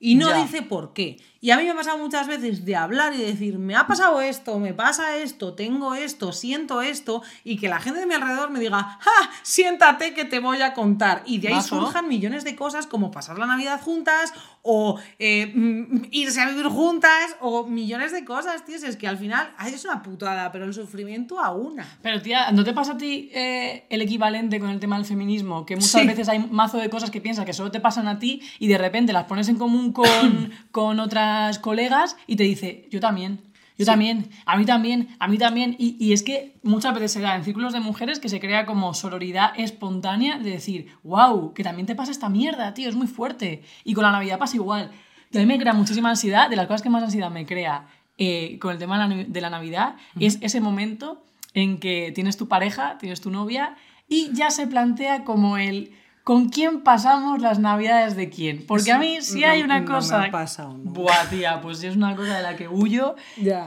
[0.00, 0.42] Y no Ya.
[0.42, 1.16] dice por qué.
[1.40, 4.20] Y a mí me ha pasado muchas veces de hablar y decir, me ha pasado
[4.20, 8.50] esto, me pasa esto, tengo esto, siento esto, y que la gente de mi alrededor
[8.50, 9.30] me diga, ¡ja!
[9.44, 11.22] Siéntate que te voy a contar.
[11.26, 14.32] Y de ahí surjan millones de cosas como pasar la Navidad juntas,
[14.62, 18.74] o eh, mm, irse a vivir juntas, o millones de cosas, tío.
[18.76, 21.98] Es que al final ay, es una putada, pero el sufrimiento a una.
[22.02, 25.64] Pero tía, ¿no te pasa a ti eh, el equivalente con el tema del feminismo?
[25.64, 26.06] Que muchas Sí.
[26.06, 28.76] veces hay mazo de cosas que piensas que solo te pasan a ti y de
[28.78, 33.42] repente las pones en común con, con otras colegas y te dice, yo también.
[33.76, 35.76] Yo también, a mí también, a mí también.
[35.78, 38.66] Y, y es que muchas veces se da en círculos de mujeres que se crea
[38.66, 43.06] como sororidad espontánea de decir, wow, que también te pasa esta mierda, tío, es muy
[43.06, 43.62] fuerte.
[43.84, 44.90] Y con la Navidad pasa igual.
[45.30, 48.72] Mí me crea muchísima ansiedad, de las cosas que más ansiedad me crea eh, con
[48.72, 51.22] el tema de la, de la Navidad, es ese momento
[51.54, 53.76] en que tienes tu pareja, tienes tu novia
[54.08, 55.92] y ya se plantea como el
[56.28, 58.66] ¿con quién pasamos las navidades de quién?
[58.66, 60.24] Porque a mí si no- hay una no me cosa...
[60.24, 60.90] ha pasado nunca.
[61.00, 63.16] Buah, tía, pues es una cosa de la que huyo.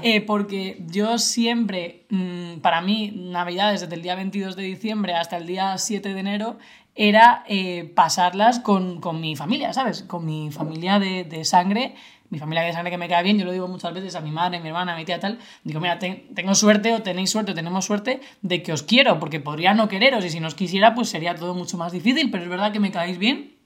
[0.03, 5.37] Eh, porque yo siempre, mm, para mí, navidades desde el día 22 de diciembre hasta
[5.37, 6.59] el día 7 de enero
[6.93, 10.03] era eh, pasarlas con, con mi familia, ¿sabes?
[10.03, 11.95] Con mi familia de, de sangre,
[12.31, 14.31] mi familia de sangre que me cae bien, yo lo digo muchas veces a mi
[14.31, 17.29] madre, a mi hermana, a mi tía, tal, digo, mira, ten- tengo suerte o tenéis
[17.29, 20.47] suerte o tenemos suerte de que os quiero, porque podría no quereros y si no
[20.47, 23.60] os quisiera, pues sería todo mucho más difícil, pero es verdad que me caéis bien.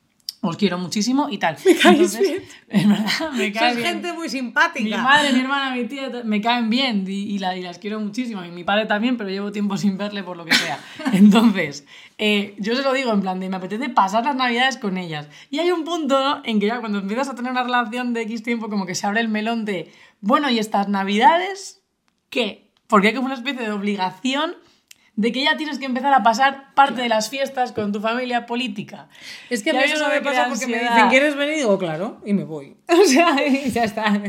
[0.48, 1.58] Os quiero muchísimo y tal.
[1.66, 2.44] Me caéis bien.
[2.68, 3.88] Es verdad, me caéis Sois bien.
[3.88, 4.84] gente muy simpática.
[4.98, 8.00] Mi madre, mi hermana, mi tía me caen bien y, y la- y las quiero
[8.00, 8.44] muchísimo.
[8.44, 10.80] Y mi padre también, pero llevo tiempo sin verle por lo que sea.
[11.14, 11.86] Entonces,
[12.18, 15.28] eh, yo se lo digo en plan de me apetece pasar las navidades con ellas.
[15.50, 16.42] Y hay un punto ¿no?
[16.44, 19.06] en que ya cuando empiezas a tener una relación de X tiempo, como que se
[19.08, 21.82] abre el melón de, bueno, ¿y estas navidades
[22.30, 22.72] qué?
[22.88, 24.56] Porque hay como una especie de obligación
[25.16, 28.46] de que ya tienes que empezar a pasar parte de las fiestas con tu familia
[28.46, 29.08] política.
[29.50, 30.96] Es que a mí eso eso me me pasa porque me ansiedad.
[30.96, 31.54] dicen, ¿quieres venir?
[31.56, 32.76] Y digo, claro, y me voy.
[32.90, 34.22] O sea, y ya está.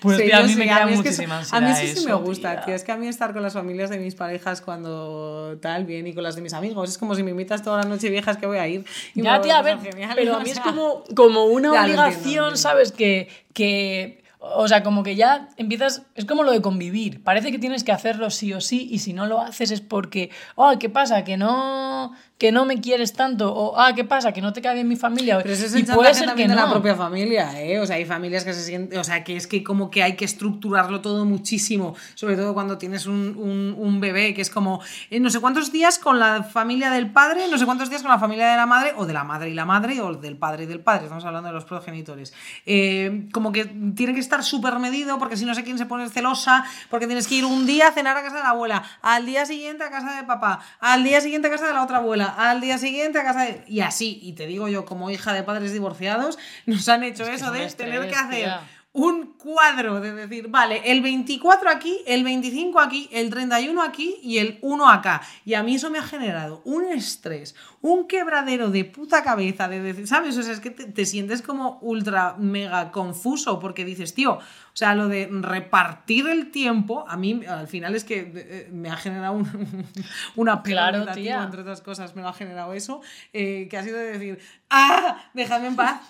[0.00, 1.74] Pues Sí, tío, a mí sí, me queda mí es que muchísima eso- A mí
[1.74, 2.64] sí, sí me eso, gusta, tía.
[2.64, 2.74] tío.
[2.74, 6.14] Es que a mí estar con las familias de mis parejas cuando tal, bien, y
[6.14, 6.88] con las de mis amigos.
[6.88, 8.86] Es como si me invitas toda la noche viejas que voy a ir.
[9.14, 10.64] y me Ya, tía, a ver, genial, pero o a mí es sea.
[10.64, 12.56] como, como una obligación, entiendo.
[12.56, 12.92] ¿sabes?
[12.92, 17.58] Que, que, o sea, como que ya empiezas, es como lo de convivir, parece que
[17.58, 20.88] tienes que hacerlo sí o sí, y si no lo haces es porque, oh, ¿qué
[20.88, 21.24] pasa?
[21.24, 24.32] Que no, que no me quieres tanto, o, ah, ¿qué pasa?
[24.32, 25.38] Que no te cae bien mi familia.
[25.42, 26.64] Pero ese es y el puede chantaje ser que también de no.
[26.66, 27.80] la propia familia, ¿eh?
[27.80, 30.14] O sea, hay familias que se sienten, o sea, que es que como que hay
[30.14, 34.80] que estructurarlo todo muchísimo, sobre todo cuando tienes un, un- un bebé, que es como
[35.10, 38.10] eh, no sé cuántos días con la familia del padre, no sé cuántos días con
[38.12, 40.62] la familia de la madre, o de la madre y la madre, o del padre
[40.62, 42.32] y del padre, estamos hablando de los progenitores.
[42.66, 43.64] Eh, como que
[43.96, 47.26] tiene que estar súper medido, porque si no sé quién se pone celosa, porque tienes
[47.26, 49.90] que ir un día a cenar a casa de la abuela, al día siguiente a
[49.90, 53.18] casa de papá, al día siguiente a casa de la otra abuela, al día siguiente
[53.18, 53.62] a casa de...
[53.66, 57.50] Y así, y te digo yo, como hija de padres divorciados, nos han hecho eso
[57.50, 58.50] de tener que hacer.
[58.98, 64.38] Un cuadro de decir, vale, el 24 aquí, el 25 aquí, el 31 aquí y
[64.38, 65.22] el 1 acá.
[65.44, 69.80] Y a mí eso me ha generado un estrés, un quebradero de puta cabeza, de
[69.80, 70.36] decir, ¿sabes?
[70.36, 74.40] O sea, es que te, te sientes como ultra mega confuso porque dices, tío, o
[74.78, 78.96] sea, lo de repartir el tiempo, a mí al final es que eh, me ha
[78.96, 79.86] generado un-
[80.36, 81.42] una Claro, tía.
[81.44, 83.00] entre otras cosas, me lo ha generado eso,
[83.32, 84.38] eh, que ha sido de decir,
[84.70, 85.30] ¡ah!
[85.34, 86.00] Dejadme en paz.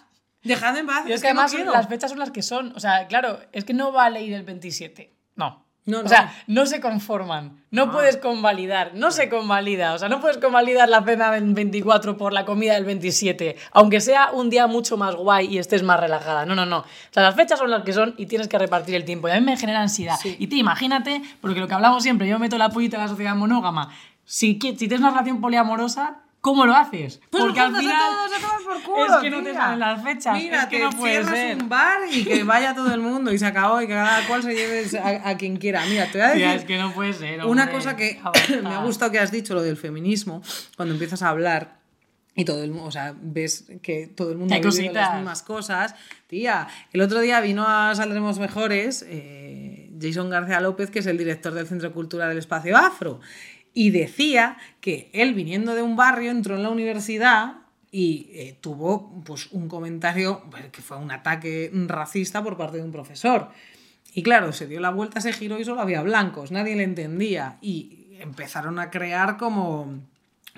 [0.43, 1.05] Dejadme en paz.
[1.07, 1.73] Y es, que además quiero".
[1.73, 2.73] las fechas son las que son.
[2.77, 5.13] O sea, claro, es que no vale ir el 27.
[5.37, 5.69] No.
[5.89, 7.65] No, O sea, no se conforman.
[7.71, 8.91] No puedes convalidar.
[8.95, 9.95] No se convalida.
[9.95, 13.57] O sea, no puedes convalidar la cena del 24 por la comida del 27.
[13.73, 16.45] Aunque sea un día mucho más guay y estés más relajada.
[16.45, 16.81] No, no, no.
[16.81, 19.29] O sea, las fechas son las que son y tienes que repartir el tiempo.
[19.29, 20.17] Y a mí me genera ansiedad.
[20.21, 20.37] Sí.
[20.39, 23.35] Y te imagínate, porque lo que hablamos siempre, yo meto la pollita en la sociedad
[23.35, 23.89] monógama.
[24.25, 27.21] Si, si tienes una relación poliamorosa, ¿cómo lo haces?
[27.31, 28.13] Pues porque al juntas a final.
[28.13, 29.55] todos a por culo, es que no te tía.
[29.61, 30.35] salen las fechas.
[30.37, 31.57] Mira, es que te no puede cierras ser.
[31.63, 34.43] un bar y que vaya todo el mundo y se acabó y que cada cual
[34.43, 35.85] se lleve a, a quien quiera.
[35.87, 37.45] Mira, te voy a decir Tía, es que no puede ser.
[37.45, 37.77] una hombre.
[37.77, 38.21] cosa que
[38.63, 40.43] me ha gustado que has dicho, lo del feminismo,
[40.77, 41.79] cuando empiezas a hablar
[42.35, 45.43] y todo el mundo, o sea, ves que todo el mundo ha vivido las mismas
[45.43, 45.97] cosas.
[46.29, 51.19] Tía, el otro día vino a Saldremos Mejores eh, Jason García López, que es el
[51.19, 53.19] director del Centro Cultural del Espacio Afro,
[53.75, 57.57] y decía que él, viniendo de un barrio, entró en la universidad
[57.91, 62.83] y eh, tuvo pues, un comentario bueno, que fue un ataque racista por parte de
[62.83, 63.51] un profesor.
[64.13, 67.59] Y claro, se dio la vuelta, se giró y solo había blancos, nadie le entendía.
[67.61, 70.01] Y empezaron a crear como,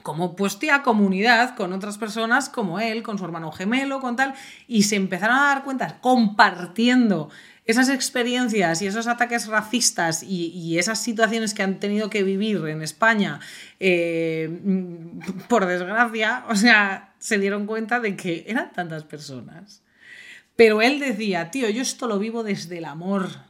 [0.03, 4.35] como pues tía, comunidad con otras personas como él, con su hermano gemelo, con tal.
[4.67, 7.29] Y se empezaron a dar cuenta, compartiendo
[7.71, 12.59] esas experiencias y esos ataques racistas y, y esas situaciones que han tenido que vivir
[12.67, 13.41] en España,
[13.79, 14.49] eh,
[15.49, 19.83] por desgracia, o sea, se dieron cuenta de que eran tantas personas.
[20.57, 23.50] Pero él decía, tío, yo esto lo vivo desde el amor.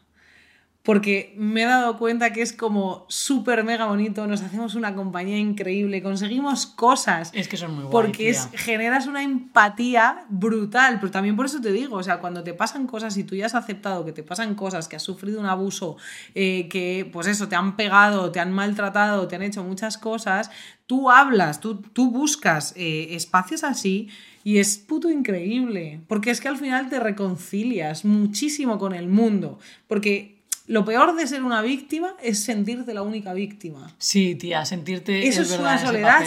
[0.82, 5.36] Porque me he dado cuenta que es como súper mega bonito, nos hacemos una compañía
[5.36, 7.30] increíble, conseguimos cosas.
[7.34, 10.98] Es que son muy guay, Porque es, generas una empatía brutal.
[10.98, 13.44] Pero también por eso te digo, o sea, cuando te pasan cosas y tú ya
[13.44, 15.98] has aceptado que te pasan cosas, que has sufrido un abuso,
[16.34, 20.50] eh, que pues eso, te han pegado, te han maltratado, te han hecho muchas cosas,
[20.86, 24.08] tú hablas, tú, tú buscas eh, espacios así
[24.44, 26.00] y es puto increíble.
[26.08, 29.58] Porque es que al final te reconcilias muchísimo con el mundo.
[29.86, 30.39] Porque
[30.70, 33.92] lo peor de ser una víctima es sentirte la única víctima.
[33.98, 35.26] Sí, tía, sentirte.
[35.26, 36.24] Eso es, verdad, una soledad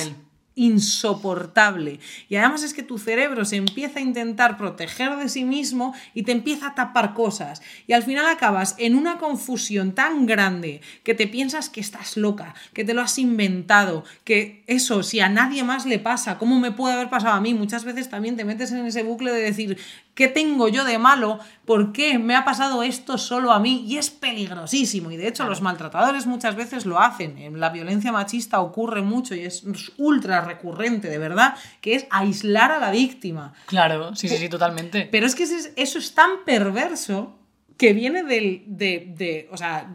[0.55, 1.99] insoportable.
[2.29, 6.23] Y además es que tu cerebro se empieza a intentar proteger de sí mismo y
[6.23, 7.61] te empieza a tapar cosas.
[7.87, 12.53] Y al final acabas en una confusión tan grande que te piensas que estás loca,
[12.73, 16.71] que te lo has inventado, que eso, si a nadie más le pasa, ¿cómo me
[16.71, 17.53] puede haber pasado a mí?
[17.53, 19.77] Muchas veces también te metes en ese bucle de decir,
[20.15, 21.39] ¿qué tengo yo de malo?
[21.65, 23.83] ¿Por qué me ha pasado esto solo a mí?
[23.87, 25.11] Y es peligrosísimo.
[25.11, 27.37] Y de hecho los maltratadores muchas veces lo hacen.
[27.37, 29.63] En La violencia machista ocurre mucho y es
[29.97, 33.53] ultra recurrente, de verdad, que es aislar a la víctima.
[33.65, 35.07] Claro, sí, sí, sí, totalmente.
[35.11, 37.35] Pero es que eso es tan perverso
[37.77, 39.89] que viene del, de, de- o sea,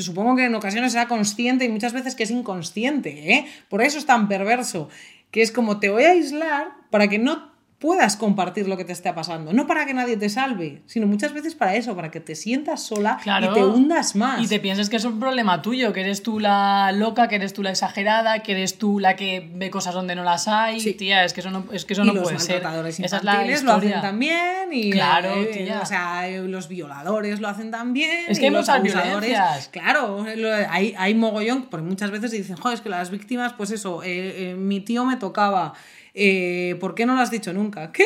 [0.00, 3.46] supongo que en ocasiones será consciente y muchas veces que es inconsciente, ¿eh?
[3.70, 4.88] Por eso es tan perverso,
[5.30, 7.53] que es como te voy a aislar para que no
[7.84, 11.34] puedas compartir lo que te está pasando, no para que nadie te salve, sino muchas
[11.34, 13.50] veces para eso, para que te sientas sola Claro.
[13.50, 14.40] y te hundas más.
[14.40, 17.52] Y te piensas que es un problema tuyo, que eres tú la loca, que eres
[17.52, 20.80] tú la exagerada, que eres tú la que ve cosas donde no las hay.
[20.80, 20.94] Sí.
[20.94, 22.62] Tía, es que eso no, es que eso y no los puede ser.
[23.04, 25.80] Esa es la lo hacen también y Claro, eh, tía.
[25.82, 29.68] o sea eh, los violadores lo hacen también Es que hay los muchas violencias.
[29.68, 30.24] claro
[30.70, 34.52] hay, hay mogollón porque muchas veces dicen joder es que las víctimas pues eso eh,
[34.52, 35.74] eh, mi tío me tocaba
[36.16, 37.90] eh, ¿por qué no lo has dicho nunca?
[37.92, 38.04] ¿Qué?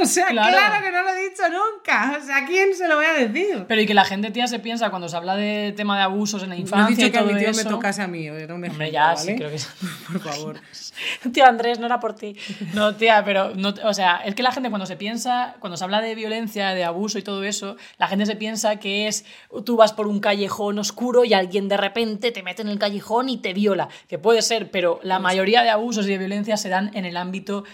[0.00, 0.56] O sea, claro.
[0.56, 0.84] claro.
[0.84, 2.18] que no lo he dicho nunca.
[2.20, 3.64] O sea, ¿a quién se lo voy a decir?
[3.68, 6.42] Pero y que la gente, tía, se piensa cuando se habla de tema de abusos
[6.42, 6.82] en la infancia.
[6.82, 8.90] No he dicho que a mi tío me tocase a mí, era un ejemplo, Hombre,
[8.90, 9.68] ya, sí, creo que sí.
[10.06, 10.60] Por favor.
[11.32, 12.36] tío Andrés, no era por ti.
[12.74, 15.84] No, tía, pero, no, o sea, es que la gente cuando se piensa, cuando se
[15.84, 19.24] habla de violencia, de abuso y todo eso, la gente se piensa que es
[19.64, 23.28] tú vas por un callejón oscuro y alguien de repente te mete en el callejón
[23.28, 23.88] y te viola.
[24.08, 27.16] Que puede ser, pero la mayoría de abusos y de violencia se dan en el
[27.16, 27.27] ámbito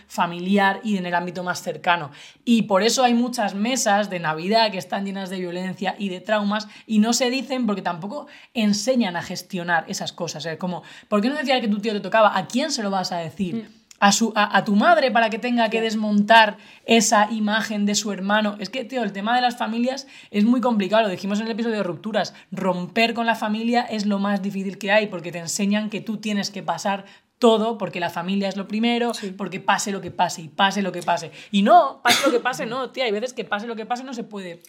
[0.06, 2.10] familiar y en el ámbito más cercano.
[2.44, 6.20] Y por eso hay muchas mesas de Navidad que están llenas de violencia y de
[6.20, 10.44] traumas y no se dicen porque tampoco enseñan a gestionar esas cosas.
[10.46, 10.58] ¿eh?
[10.58, 12.36] Como, ¿por qué no decía que tu tío te tocaba?
[12.36, 13.54] ¿A quién se lo vas a decir?
[13.56, 13.84] Mm.
[14.00, 18.56] A, su, a, tu madre para que tenga que desmontar esa imagen de su hermano.
[18.58, 21.04] Es que, tío, el tema de las familias es muy complicado.
[21.04, 22.34] Lo dijimos en el episodio de rupturas.
[22.52, 26.18] Romper con la familia es lo más difícil que hay porque te enseñan que tú
[26.18, 27.06] tienes que pasar
[27.38, 30.92] todo porque la familia es lo primero, porque pase lo que pase y pase lo
[30.92, 31.30] que pase.
[31.50, 34.04] Y no, pase lo que pase, no, tía, hay veces que pase lo que pase
[34.04, 34.62] no se puede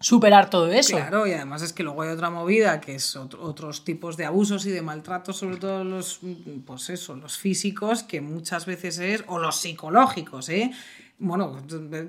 [0.00, 0.96] superar todo eso.
[0.96, 4.66] Claro, y además es que luego hay otra movida que es otros tipos de abusos
[4.66, 6.20] y de maltratos, sobre todo los,
[6.66, 10.70] pues eso, los físicos, que muchas veces es, o los psicológicos, ¿eh?
[11.18, 11.56] Bueno,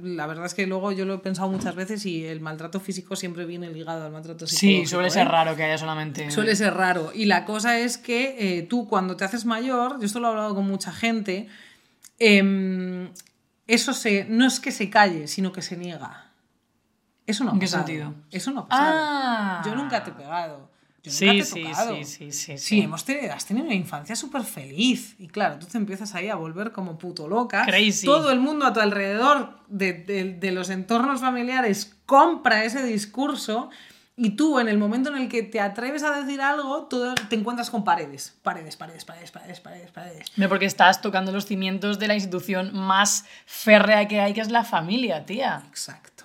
[0.04, 3.16] la verdad es que luego yo lo he pensado muchas veces y el maltrato físico
[3.16, 4.86] siempre viene ligado al maltrato psicológico.
[4.86, 5.30] Sí, suele ser ¿eh?
[5.30, 6.30] raro que haya solamente.
[6.30, 7.12] Suele ser raro.
[7.14, 10.32] Y la cosa es que eh, tú cuando te haces mayor, yo esto lo he
[10.32, 11.48] hablado con mucha gente,
[12.20, 13.10] em,
[13.66, 16.32] eso se, no es que se calle, sino que se niega.
[17.26, 18.14] Eso no ha ¿En qué sentido?
[18.30, 18.98] Eso no ha pasado.
[19.00, 19.62] Ah.
[19.66, 20.70] Yo nunca te he pegado.
[21.08, 21.96] Yo nunca te he sí, tocado.
[21.98, 22.82] sí, sí, sí, sí.
[22.82, 25.16] hemos tenido, has tenido una infancia súper feliz.
[25.20, 27.66] Y claro, tú te empiezas ahí a volver como puto loca.
[27.66, 28.06] Crazy.
[28.06, 33.70] Todo el mundo a tu alrededor de, de, de los entornos familiares compra ese discurso.
[34.20, 37.36] Y tú, en el momento en el que te atreves a decir algo, todo, te
[37.36, 38.36] encuentras con paredes.
[38.42, 40.32] Paredes, paredes, paredes, paredes, paredes, paredes.
[40.50, 44.64] Porque estás tocando los cimientos de la institución más férrea que hay, que es la
[44.64, 45.62] familia, tía.
[45.68, 46.18] Exacto.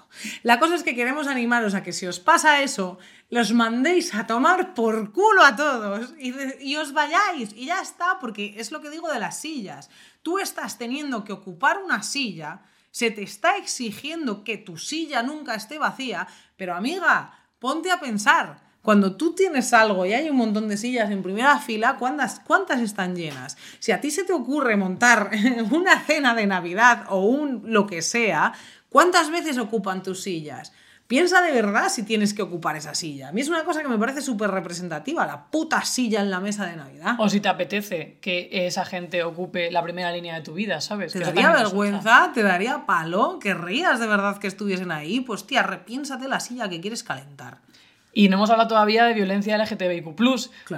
[0.43, 2.99] La cosa es que queremos animaros a que si os pasa eso,
[3.33, 8.57] los mandéis a tomar por culo a todos y, os vayáis y ya está, porque
[8.59, 9.89] es lo que digo de las sillas.
[10.21, 15.55] Tú estás teniendo que ocupar una silla, se te está exigiendo que tu silla nunca
[15.55, 18.61] esté vacía, pero amiga, ponte a pensar.
[18.83, 22.83] Cuando tú tienes algo y hay un montón de sillas en primera fila, ¿cuántas, ¿cuántas
[22.83, 23.57] están llenas?
[23.79, 25.31] Si a ti se te ocurre montar
[25.71, 28.53] una cena de Navidad o un lo que sea,
[28.93, 30.75] ¿Cuántas veces ocupan tus sillas?
[31.13, 33.29] Piensa de verdad si tienes que ocupar esa silla.
[33.29, 36.41] A mí es una cosa que me parece súper representativa, la puta silla en la
[36.41, 37.17] mesa de Navidad.
[37.19, 41.13] O si te apetece que esa gente ocupe la primera línea de tu vida, ¿sabes?
[41.13, 45.21] Te daría vergüenza, te daría palo, querrías de verdad que estuviesen ahí.
[45.21, 47.59] Pues tía, repiénsate la silla que quieres calentar.
[48.15, 50.15] Y no hemos hablado todavía de violencia LGTBIQ,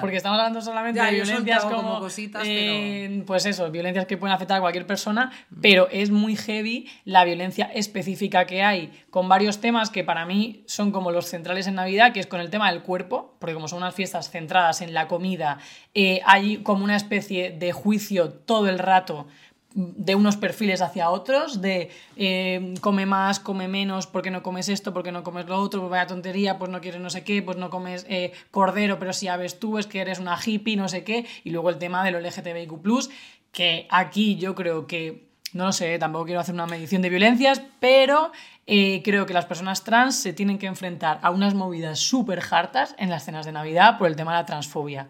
[0.01, 1.99] porque estamos hablando solamente de violencias como.
[1.99, 6.88] cositas, eh, Pues eso, violencias que pueden afectar a cualquier persona, pero es muy heavy
[7.05, 11.66] la violencia específica que hay con varios temas que para mí son como los centrales
[11.66, 14.81] en Navidad, que es con el tema del cuerpo, porque como son unas fiestas centradas
[14.81, 15.59] en la comida,
[15.94, 19.27] eh, hay como una especie de juicio todo el rato
[19.75, 24.95] de unos perfiles hacia otros, de eh, come más, come menos, porque no comes esto,
[24.95, 27.57] porque no comes lo otro, pues vaya tontería, pues no quieres no sé qué, pues
[27.57, 30.89] no comes eh, cordero, pero si ya ves tú, es que eres una hippie, no
[30.89, 33.11] sé qué, y luego el tema del LGTBIQ,
[33.51, 37.61] que aquí yo creo que, no lo sé, tampoco quiero hacer una medición de violencias,
[37.81, 38.31] pero
[38.67, 42.95] eh, creo que las personas trans se tienen que enfrentar a unas movidas súper hartas
[42.99, 45.09] en las cenas de Navidad por el tema de la transfobia.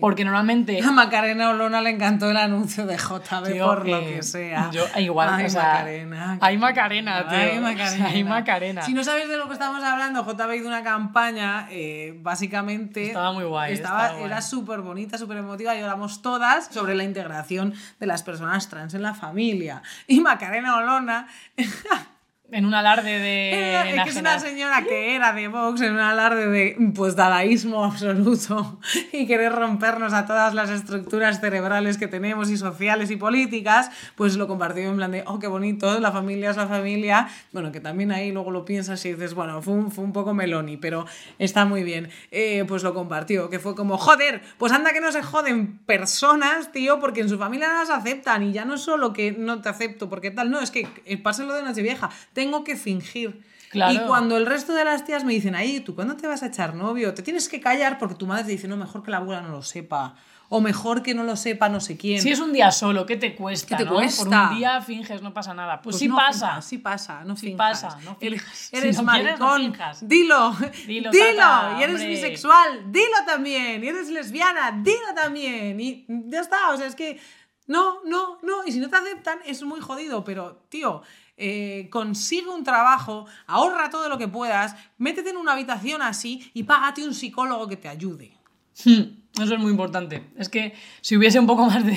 [0.00, 0.80] Porque normalmente.
[0.82, 4.70] A Macarena Olona le encantó el anuncio de JB por lo que sea.
[4.70, 6.38] Yo, igual, hay Macarena.
[6.40, 7.38] Hay Macarena, tío.
[7.38, 8.06] Hay Macarena.
[8.06, 8.82] hay Macarena.
[8.82, 13.08] Si no sabéis de lo que estamos hablando, JB hizo una campaña, eh, básicamente.
[13.08, 13.74] Estaba muy guay.
[13.74, 18.68] Estaba, Era súper bonita, súper emotiva y hablamos todas sobre la integración de las personas
[18.68, 19.82] trans en la familia.
[20.06, 21.28] Y Macarena Olona.
[22.52, 23.76] En un alarde de.
[23.96, 27.84] Es que es una señora que era de Vox, en un alarde de pues dadaísmo
[27.84, 28.78] absoluto
[29.12, 34.36] y querer rompernos a todas las estructuras cerebrales que tenemos y sociales y políticas, pues
[34.36, 37.28] lo compartió en plan de, oh, qué bonito, la familia es la familia.
[37.52, 40.34] Bueno, que también ahí luego lo piensas y dices, bueno, fue un, fue un poco
[40.34, 41.06] meloni, pero
[41.38, 42.10] está muy bien.
[42.30, 46.70] Eh, pues lo compartió, que fue como, joder, pues anda que no se joden personas,
[46.70, 49.68] tío, porque en su familia no las aceptan y ya no solo que no te
[49.68, 53.42] acepto porque tal, no, es que eh, pasa lo de Nochevieja tengo que fingir.
[53.72, 56.46] Y cuando el resto de las tías me dicen, ay, ¿tú cuándo te vas a
[56.48, 57.14] echar novio?
[57.14, 59.48] Te tienes que callar porque tu madre te dice, no, mejor que la abuela no
[59.48, 60.14] lo sepa.
[60.50, 62.20] O mejor que no lo sepa no sé quién.
[62.20, 63.76] Si es un día solo, ¿qué te cuesta?
[63.76, 64.22] ¿Qué te cuesta?
[64.22, 65.80] Por un día finges, no pasa nada.
[65.80, 66.60] Pues, pues sí pasa.
[66.60, 69.72] sí pasa, no sí pasa, no Eres, maricón.
[70.02, 70.54] dilo.
[70.86, 71.10] Dilo.
[71.10, 71.78] dilo.
[71.78, 72.92] y eres bisexual.
[72.92, 73.82] Dilo también.
[73.82, 74.72] Y eres lesbiana.
[74.72, 75.80] Dilo también.
[75.80, 76.70] Y ya está.
[76.70, 77.18] O sea, es que
[77.66, 78.64] No, no, no.
[78.66, 80.22] Y si no te aceptan, es muy jodido.
[80.22, 81.02] Pero, tío,
[81.36, 86.62] eh, consigue un trabajo, ahorra todo lo que puedas, métete en una habitación así y
[86.62, 88.36] págate un psicólogo que te ayude.
[88.84, 89.25] Hmm.
[89.40, 90.22] Eso es muy importante.
[90.38, 90.72] Es que
[91.02, 91.94] si hubiese un poco más de.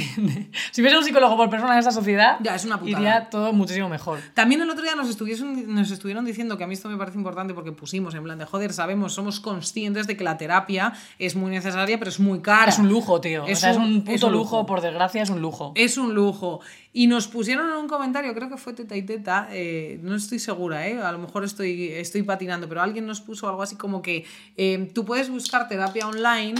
[0.71, 2.99] si hubiese un psicólogo por persona en esta sociedad, ya, es una putada.
[2.99, 4.19] iría todo muchísimo mejor.
[4.33, 7.17] También el otro día nos estuvieron, nos estuvieron diciendo que a mí esto me parece
[7.17, 11.35] importante porque pusimos en plan de joder, sabemos, somos conscientes de que la terapia es
[11.35, 12.69] muy necesaria, pero es muy cara.
[12.69, 13.45] Es un lujo, tío.
[13.47, 14.65] Es, un, es un puto lujo.
[14.65, 15.71] por desgracia, es un lujo.
[15.75, 16.59] Es un lujo.
[16.91, 20.39] Y nos pusieron en un comentario, creo que fue Teta y Teta, eh, no estoy
[20.39, 20.99] segura, ¿eh?
[20.99, 24.25] a lo mejor estoy, estoy patinando, pero alguien nos puso algo así como que
[24.57, 26.55] eh, tú puedes buscar terapia online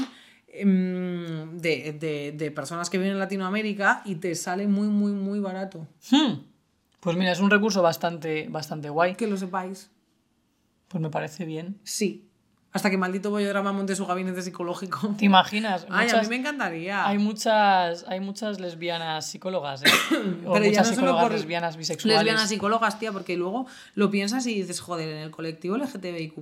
[0.51, 5.87] Em, de, personas que viven en Latinoamérica y te sale muy, muy, muy barato.
[6.09, 6.41] Hmm.
[6.99, 9.15] Pues mira, es un recurso bastante, bastante guay.
[9.15, 9.91] Que lo sepáis.
[10.87, 11.79] Pues me parece bien.
[11.83, 12.28] Sí.
[12.71, 15.15] Hasta que maldito Boyodrama monte su gabinete psicológico.
[15.17, 15.87] ¿Te imaginas?
[15.89, 17.07] Ay, a mí me encantaría.
[17.07, 19.89] Hay muchas, hay muchas lesbianas psicólogas, ¿eh?
[20.45, 22.19] O Pero muchas psicólogas lesbianas bisexuales.
[22.19, 23.65] Lesbianas psicólogas, tía, porque luego
[23.95, 26.35] lo piensas y dices, joder, en el colectivo LGTBIQ,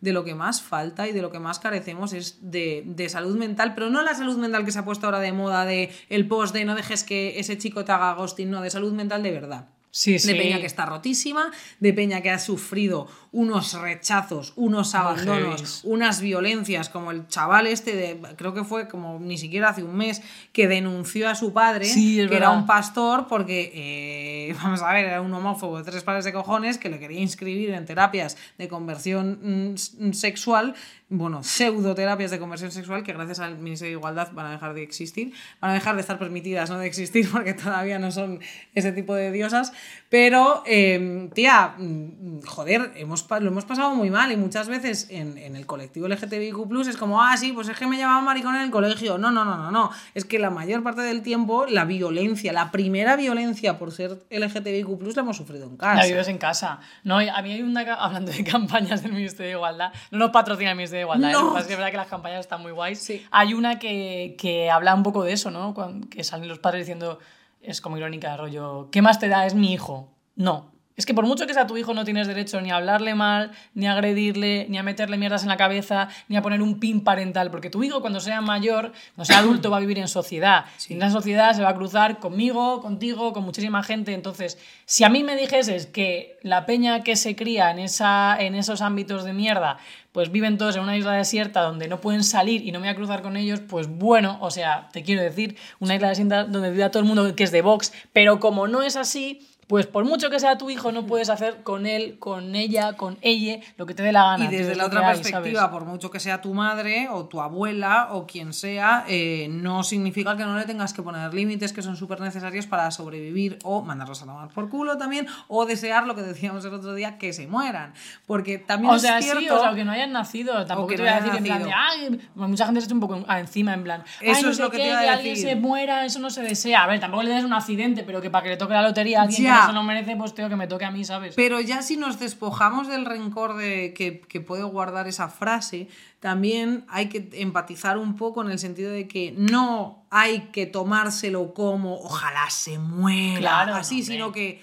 [0.00, 3.36] de lo que más falta y de lo que más carecemos es de, de salud
[3.36, 6.28] mental, pero no la salud mental que se ha puesto ahora de moda, de el
[6.28, 9.32] post de no dejes que ese chico te haga ghosting, no, de salud mental de
[9.32, 9.66] verdad
[10.04, 16.20] de Peña que está rotísima, de Peña que ha sufrido unos rechazos, unos abandonos, unas
[16.20, 20.22] violencias, como el chaval este de, creo que fue como ni siquiera hace un mes,
[20.52, 25.20] que denunció a su padre, que era un pastor, porque, eh, vamos a ver, era
[25.20, 29.72] un homófobo de tres pares de cojones que le quería inscribir en terapias de conversión
[29.72, 30.74] mm, sexual
[31.08, 34.82] bueno, pseudoterapias de conversión sexual que gracias al Ministerio de Igualdad van a dejar de
[34.82, 38.40] existir, van a dejar de estar permitidas, no de existir porque todavía no son
[38.74, 39.72] ese tipo de diosas,
[40.08, 45.38] pero, em, tía, mm, joder, hemos, lo hemos pasado muy mal y muchas veces en,
[45.38, 46.56] en el colectivo LGTBIQ
[46.88, 49.18] es como, ah, sí, pues es que me llamaban maricón en el colegio.
[49.18, 49.90] No, no, no, no, no.
[50.14, 55.14] Es que la mayor parte del tiempo la violencia, la primera violencia por ser LGTBIQ
[55.14, 56.02] la hemos sufrido en casa.
[56.02, 56.80] La vives en casa.
[57.04, 60.70] No, a mí hay una, hablando de campañas del Ministerio de Igualdad, no nos patrocina
[60.70, 61.30] el Ministerio de igualdad.
[61.30, 61.60] ¿eh?
[61.60, 63.12] Es, verdad que las campañas están muy guays.
[63.30, 65.74] Hay una que, que, habla un poco de eso, ¿no?
[65.74, 67.18] Cuando, que salen los padres diciendo,
[67.60, 69.46] es como irónica, rollo, ¿qué más te da?
[69.46, 70.12] Es mi hijo.
[70.34, 73.14] No, es que por mucho que sea tu hijo, no tienes derecho ni a hablarle
[73.14, 76.80] mal, ni a agredirle, ni a meterle mierdas en la cabeza, ni a poner un
[76.80, 80.08] pin parental, porque tu hijo cuando sea mayor, cuando sea adulto, va a vivir en
[80.08, 80.64] sociedad.
[80.88, 84.14] Y en la sociedad se va a cruzar conmigo, contigo, con muchísima gente.
[84.14, 88.54] Entonces, si a mí me dijeses que la peña que se cría en, esa, en
[88.54, 89.78] esos ámbitos de mierda,
[90.12, 92.94] pues viven todos en una isla desierta donde no pueden salir y no me voy
[92.94, 96.70] a cruzar con ellos, pues bueno, o sea, te quiero decir, una isla desierta donde
[96.70, 100.04] vive todo el mundo que es de Vox, pero como no es así, pues por
[100.04, 103.86] mucho que sea tu hijo, no puedes hacer con él, con ella, con ella, lo
[103.86, 104.44] que te dé la gana.
[104.44, 108.26] Y desde la otra perspectiva, por mucho que sea tu madre o tu abuela o
[108.26, 112.20] quien sea, eh, no significa que no le tengas que poner límites que son súper
[112.20, 116.64] necesarios para sobrevivir o mandarlos a tomar por culo también, o desear lo que decíamos
[116.64, 117.92] el otro día, que se mueran.
[118.26, 120.64] Porque también o sea, Sí, o sea, que no hayan nacido.
[120.66, 123.24] Tampoco te voy a decir en plan de, ay, mucha gente se echa un poco
[123.28, 125.12] encima, en plan, eso es lo que, te iba a decir.
[125.12, 126.84] que alguien se muera, eso no se desea.
[126.84, 129.20] A ver, tampoco le des un accidente, pero que para que le toque la lotería
[129.20, 131.34] a alguien eso no merece, pues tengo que me toque a mí, ¿sabes?
[131.34, 135.88] Pero ya si nos despojamos del rencor de que, que puede guardar esa frase,
[136.20, 141.54] también hay que empatizar un poco en el sentido de que no hay que tomárselo
[141.54, 144.62] como ojalá se muera, así, sino que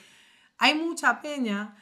[0.58, 1.76] hay mucha peña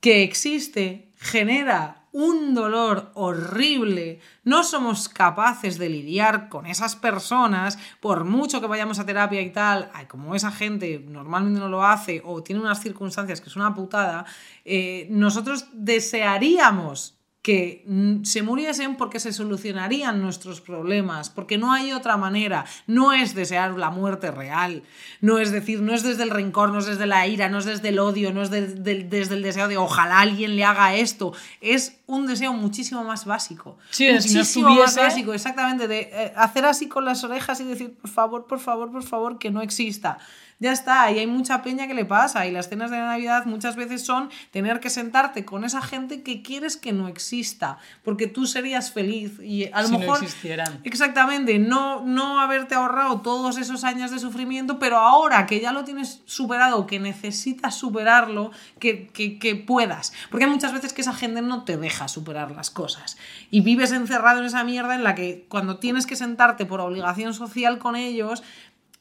[0.00, 8.24] que existe, genera un dolor horrible, no somos capaces de lidiar con esas personas, por
[8.24, 12.40] mucho que vayamos a terapia y tal, como esa gente normalmente no lo hace o
[12.40, 14.26] tiene unas circunstancias que es una putada,
[14.64, 17.13] eh, nosotros desearíamos
[17.44, 23.12] que mm, se muriesen porque se solucionarían nuestros problemas, porque no hay otra manera, no
[23.12, 24.82] es desear la muerte real,
[25.20, 27.66] no es decir, no es desde el rencor, no es desde la ira, no es
[27.66, 31.98] desde el odio, no es desde el deseo de ojalá alguien le haga esto, es
[32.06, 33.76] un deseo muchísimo más básico.
[33.90, 38.08] Sí, muchísimo más básico, exactamente, de eh, hacer así con las orejas y decir, por
[38.08, 40.16] favor, por favor, por favor, que no exista
[40.58, 43.76] ya está, y hay mucha peña que le pasa, y las cenas de Navidad muchas
[43.76, 48.46] veces son tener que sentarte con esa gente que quieres que no exista, porque tú
[48.46, 50.18] serías feliz y a lo si mejor...
[50.18, 50.80] No existieran.
[50.84, 55.84] Exactamente, no, no haberte ahorrado todos esos años de sufrimiento, pero ahora que ya lo
[55.84, 61.14] tienes superado, que necesitas superarlo, que, que, que puedas, porque hay muchas veces que esa
[61.14, 63.16] gente no te deja superar las cosas
[63.50, 67.34] y vives encerrado en esa mierda en la que cuando tienes que sentarte por obligación
[67.34, 68.42] social con ellos,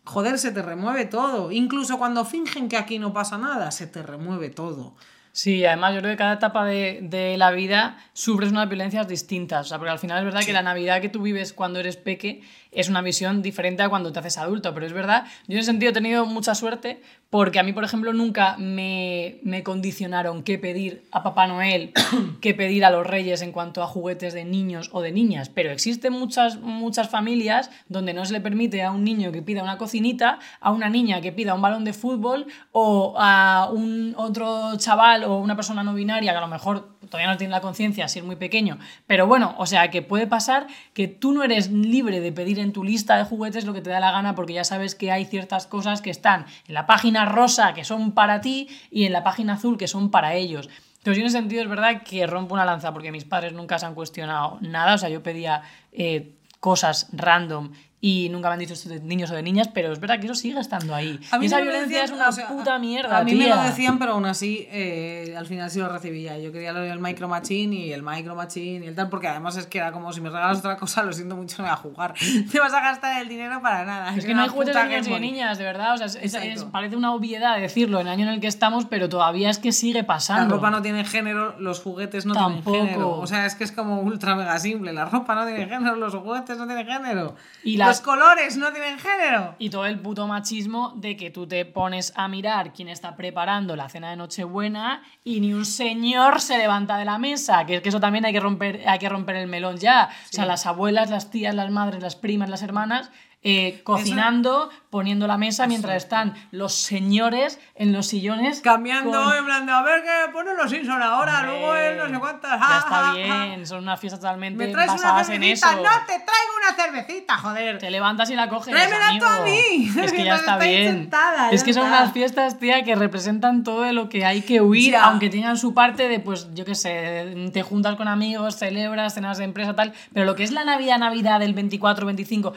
[0.03, 1.51] joder, se te remueve todo.
[1.51, 4.95] Incluso cuando fingen que aquí no pasa nada, se te remueve todo.
[5.31, 9.65] Sí, además yo creo que cada etapa de, la vida sufres unas violencias distintas.
[9.65, 11.97] O sea, porque al final es verdad que la Navidad que tú vives cuando eres
[11.97, 12.43] peque
[12.75, 15.67] es una visión diferente a cuando te haces adulto, pero es verdad, yo en ese
[15.67, 20.59] sentido he tenido mucha suerte porque a mí, por ejemplo, nunca me, me condicionaron qué
[20.59, 21.91] pedir a Papá Noel,
[22.41, 25.71] qué pedir a los reyes en cuanto a juguetes de niños o de niñas, pero
[25.71, 29.79] existen muchas, muchas familias donde no se le permite a un niño que pida una
[29.79, 35.23] cocinita, a una niña que pida un balón de fútbol o a un otro chaval
[35.23, 38.19] o una persona no binaria que a lo mejor todavía no tiene la conciencia si
[38.19, 42.19] es muy pequeño, pero bueno, o sea que puede pasar que tú no eres libre
[42.19, 44.63] de pedir en tu lista de juguetes lo que te da la gana porque ya
[44.63, 48.67] sabes que hay ciertas cosas que están en la página rosa que son para ti
[48.89, 50.69] y en la página azul que son para ellos.
[50.97, 53.85] Entonces, en ese sentido es verdad que rompo una lanza porque mis padres nunca se
[53.85, 55.61] han cuestionado nada, o sea, yo pedía
[55.91, 57.73] eh, cosas random
[58.05, 60.25] y nunca me han dicho esto de niños o de niñas, pero es verdad que
[60.25, 61.17] eso sigue estando ahí.
[61.31, 63.33] A mí y esa me violencia decían, es una o sea, puta mierda, A mí
[63.33, 63.55] me tía.
[63.55, 66.37] lo decían, pero aún así, eh, al final sí lo recibía.
[66.37, 69.55] Yo quería lo del Micro Machine y el Micro Machine y el tal, porque además
[69.55, 71.77] es que era como si me regalas otra cosa, lo siento mucho, no voy a
[71.77, 72.13] jugar.
[72.51, 74.13] Te vas a gastar el dinero para nada.
[74.13, 75.93] Es que no hay juguetes de niños y de niñas, de verdad.
[75.93, 78.47] O sea, es- es- es- parece una obviedad decirlo en el año en el que
[78.47, 80.55] estamos, pero todavía es que sigue La pasando.
[80.55, 82.71] ropa no tiene género, los juguetes no Tampoco.
[82.71, 83.11] tienen género.
[83.17, 84.91] O sea, es que es como ultra mega simple.
[84.91, 87.35] La ropa no tiene género, los juguetes no tienen género.
[87.63, 89.53] Y Los colores no tienen género.
[89.59, 93.75] Y todo el puto machismo de que tú te pones a mirar quién está preparando
[93.75, 97.67] la cena de Nochebuena y ni un señor se levanta de la mesa.
[97.67, 100.09] Que es que eso también hay que romper, hay que romper el melón ya.
[100.11, 103.11] O sea, las abuelas, las tías, las madres, las primas, las hermanas.
[103.45, 109.45] Eh, cocinando, poniendo la mesa mientras están los señores en los sillones Cambiando, con- en
[109.45, 112.51] plan de, a ver qué ponen los Simpson ahora, Hombre, luego el no sé cuántas.
[112.59, 113.13] Ya ja, está ja.
[113.13, 115.65] bien, son unas fiestas totalmente ¿Me traes una basadas en eso.
[115.67, 117.77] No, te traigo una cervecita, joder.
[117.79, 118.73] Te levantas y la coges.
[118.73, 119.91] Tráemela tú a mí.
[120.03, 120.87] Es que ya está bien.
[120.93, 124.41] sentada, es ya que son unas fiestas, tía, que representan todo de lo que hay
[124.41, 125.03] que huir, Ya.
[125.05, 129.37] aunque tengan su parte de, pues, yo qué sé, te juntas con amigos, celebras, cenas
[129.37, 129.93] de empresa, tal.
[130.13, 132.53] Pero lo que es la Navidad, Navidad del 24, 25.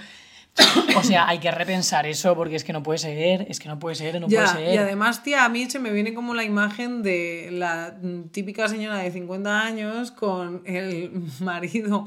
[0.96, 3.78] O sea, hay que repensar eso porque es que no puede ser, es que no
[3.78, 4.74] puede ser, no Ya, puede ser.
[4.74, 7.94] y además, tía, a mí se me viene como la imagen de la
[8.32, 12.06] típica señora de 50 años con el marido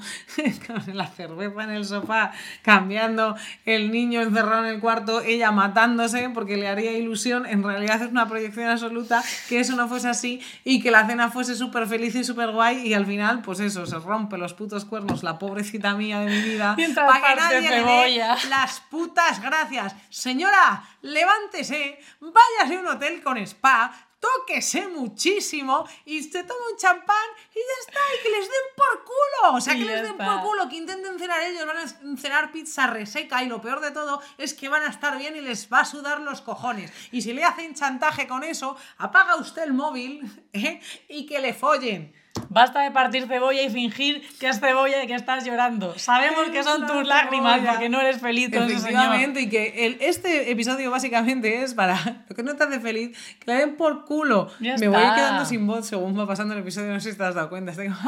[0.65, 2.31] con la cerveza en el sofá,
[2.61, 3.35] cambiando,
[3.65, 7.45] el niño encerrado en el cuarto, ella matándose porque le haría ilusión.
[7.45, 11.29] En realidad es una proyección absoluta que eso no fuese así y que la cena
[11.29, 14.85] fuese súper feliz y súper guay y al final, pues eso, se rompe los putos
[14.85, 18.23] cuernos, la pobrecita mía de mi vida, Mientras para que nadie le dé.
[18.45, 19.95] Las putas gracias.
[20.09, 27.15] Señora, levántese, váyase a un hotel con spa, tóquese muchísimo y se toma un champán
[27.51, 29.57] y ya está, y que les den por culo.
[29.57, 32.87] O sea, que les den por culo, que intenten cenar ellos, van a cenar pizza
[32.87, 35.81] reseca y lo peor de todo es que van a estar bien y les va
[35.81, 36.91] a sudar los cojones.
[37.11, 40.81] Y si le hacen chantaje con eso, apaga usted el móvil ¿eh?
[41.07, 42.13] y que le follen.
[42.49, 45.97] Basta de partir cebolla y fingir que es cebolla y que estás llorando.
[45.97, 48.63] Sabemos que son tus lágrimas porque no eres feliz con.
[48.69, 53.17] Efectivamente, y que el- este episodio básicamente es para lo que no te hace feliz,
[53.39, 54.47] que le den por culo.
[54.59, 55.15] Ya Me voy está.
[55.15, 57.71] quedando sin voz según va pasando el episodio, no sé si te has dado cuenta.
[57.71, 57.99] Estoy como,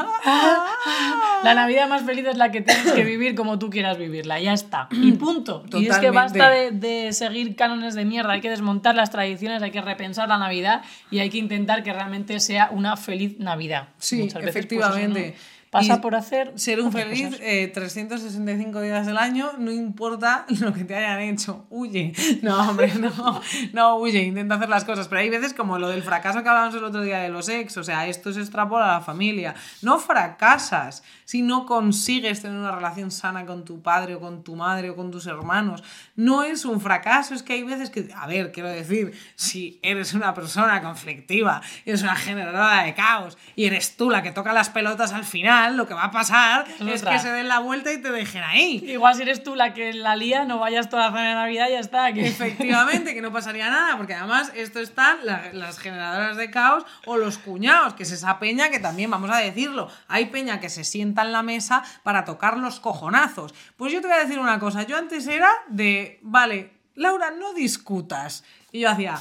[1.44, 4.52] La Navidad más feliz es la que tienes que vivir como tú quieras vivirla, ya
[4.52, 4.88] está.
[4.90, 5.64] Y punto.
[5.72, 6.38] Y es que Totalmente.
[6.38, 10.28] basta de, de seguir cánones de mierda, hay que desmontar las tradiciones, hay que repensar
[10.28, 13.88] la Navidad y hay que intentar que realmente sea una feliz Navidad.
[13.98, 15.34] Sí, Muchas veces, pues, efectivamente.
[15.36, 17.40] no pasa Y por hacer Ser un feliz cosas.
[17.42, 22.12] eh, 365 días del año, no importa lo que te hayan hecho, huye.
[22.42, 23.40] No, hombre, no,
[23.72, 25.08] no huye, intenta hacer las cosas.
[25.08, 27.76] Pero hay veces como lo del fracaso que hablábamos el otro día de los ex,
[27.78, 29.54] o sea, esto se extrapola a la familia.
[29.80, 34.54] No fracasas si no consigues tener una relación sana con tu padre o con tu
[34.56, 35.82] madre o con tus hermanos.
[36.16, 40.12] No es un fracaso, es que hay veces que, a ver, quiero decir, si eres
[40.12, 44.68] una persona conflictiva, eres una generadora de caos y eres tú la que toca las
[44.68, 47.12] pelotas al final, lo que va a pasar Es es otra.
[47.12, 48.82] que se den la vuelta y te dejen ahí.
[48.86, 51.68] Igual si eres tú la que la lía, no vayas toda la cena de Navidad
[51.68, 52.12] y ya está.
[52.12, 52.26] Que...
[52.26, 57.16] Efectivamente, que no pasaría nada, porque además esto están la- las generadoras de caos o
[57.16, 60.84] los cuñados, que es esa peña que también, vamos a decirlo, hay peña que se
[60.84, 63.54] sienta en la mesa para tocar los cojonazos.
[63.76, 67.54] Pues yo te voy a decir una cosa, yo antes era de, vale, Laura, no
[67.54, 68.44] discutas.
[68.70, 69.16] Y yo hacía,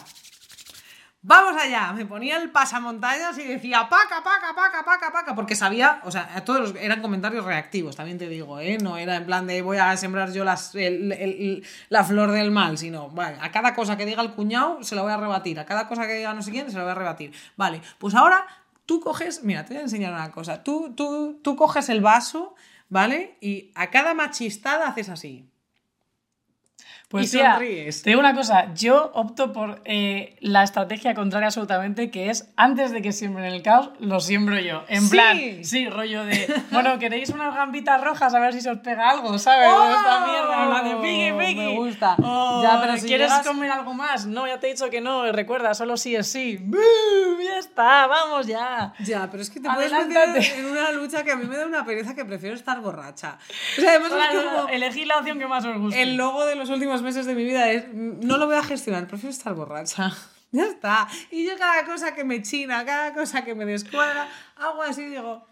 [1.23, 6.01] Vamos allá, me ponía el pasamontañas y decía paca, paca, paca, paca, paca, porque sabía,
[6.03, 8.79] o sea, todos eran comentarios reactivos, también te digo, ¿eh?
[8.81, 10.73] No era en plan de voy a sembrar yo las,
[11.89, 15.03] la flor del mal, sino, vale, a cada cosa que diga el cuñado se la
[15.03, 16.95] voy a rebatir, a cada cosa que diga no sé quién se la voy a
[16.95, 17.31] rebatir.
[17.55, 18.47] Vale, pues ahora
[18.87, 22.55] tú coges, mira, te voy a enseñar una cosa, tú, tú, tú coges el vaso,
[22.89, 23.37] ¿vale?
[23.41, 25.50] Y a cada machistada haces así.
[27.11, 28.01] Pues y tía, sonríes.
[28.03, 32.91] te digo una cosa, yo opto por eh, la estrategia contraria absolutamente, que es antes
[32.91, 34.83] de que siembren el caos, lo siembro yo.
[34.87, 35.09] En Sí.
[35.09, 39.09] plan, sí, rollo de, bueno, ¿queréis unas gambitas rojas a ver si se os pega
[39.09, 39.67] algo, ¿sabes?
[39.69, 39.89] ¡Oh!
[39.91, 41.55] Esta mierda, plan de piqui, piqui.
[41.67, 42.15] Me gusta.
[42.23, 44.25] O, Ya, pero si ¿Quieres llegas- comer algo más?
[44.25, 46.57] No, ya te he dicho que no, recuerda, solo sí es sí.
[46.61, 46.79] ¡Bum!
[47.43, 48.93] Ya está, vamos ya.
[48.99, 50.39] Ya, pero es que te puedes Adelántate.
[50.39, 53.37] meter en una lucha que a mí me da una pereza que prefiero estar borracha.
[53.77, 54.69] O sea, además es Claro, como...
[54.69, 56.01] elegid la opción que más os guste.
[56.01, 58.63] El logo de los últimos meses de mi vida es "Mm, no lo voy a
[58.63, 60.11] gestionar, prefiero estar borracha.
[60.53, 61.07] Ya está.
[61.31, 64.27] Y yo cada cosa que me china, cada cosa que me descuadra,
[64.57, 65.47] hago así y digo,